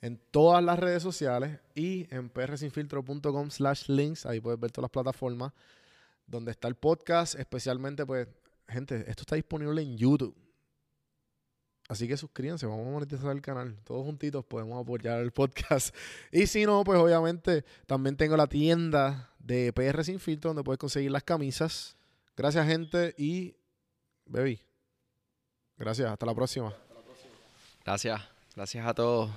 [0.00, 4.24] en todas las redes sociales y en prsinfiltro.com slash links.
[4.24, 5.52] Ahí puedes ver todas las plataformas
[6.26, 7.38] donde está el podcast.
[7.38, 8.26] Especialmente, pues,
[8.68, 10.36] gente, esto está disponible en YouTube.
[11.88, 13.76] Así que suscríbanse, vamos a monetizar el canal.
[13.84, 15.94] Todos juntitos podemos apoyar el podcast.
[16.32, 20.78] Y si no, pues obviamente también tengo la tienda de PR Sin Filtro donde puedes
[20.78, 21.96] conseguir las camisas.
[22.36, 23.14] Gracias, gente.
[23.18, 23.54] Y,
[24.24, 24.60] baby,
[25.76, 26.10] gracias.
[26.10, 26.74] Hasta la próxima.
[27.84, 28.20] Gracias.
[28.56, 29.30] Gracias a todos.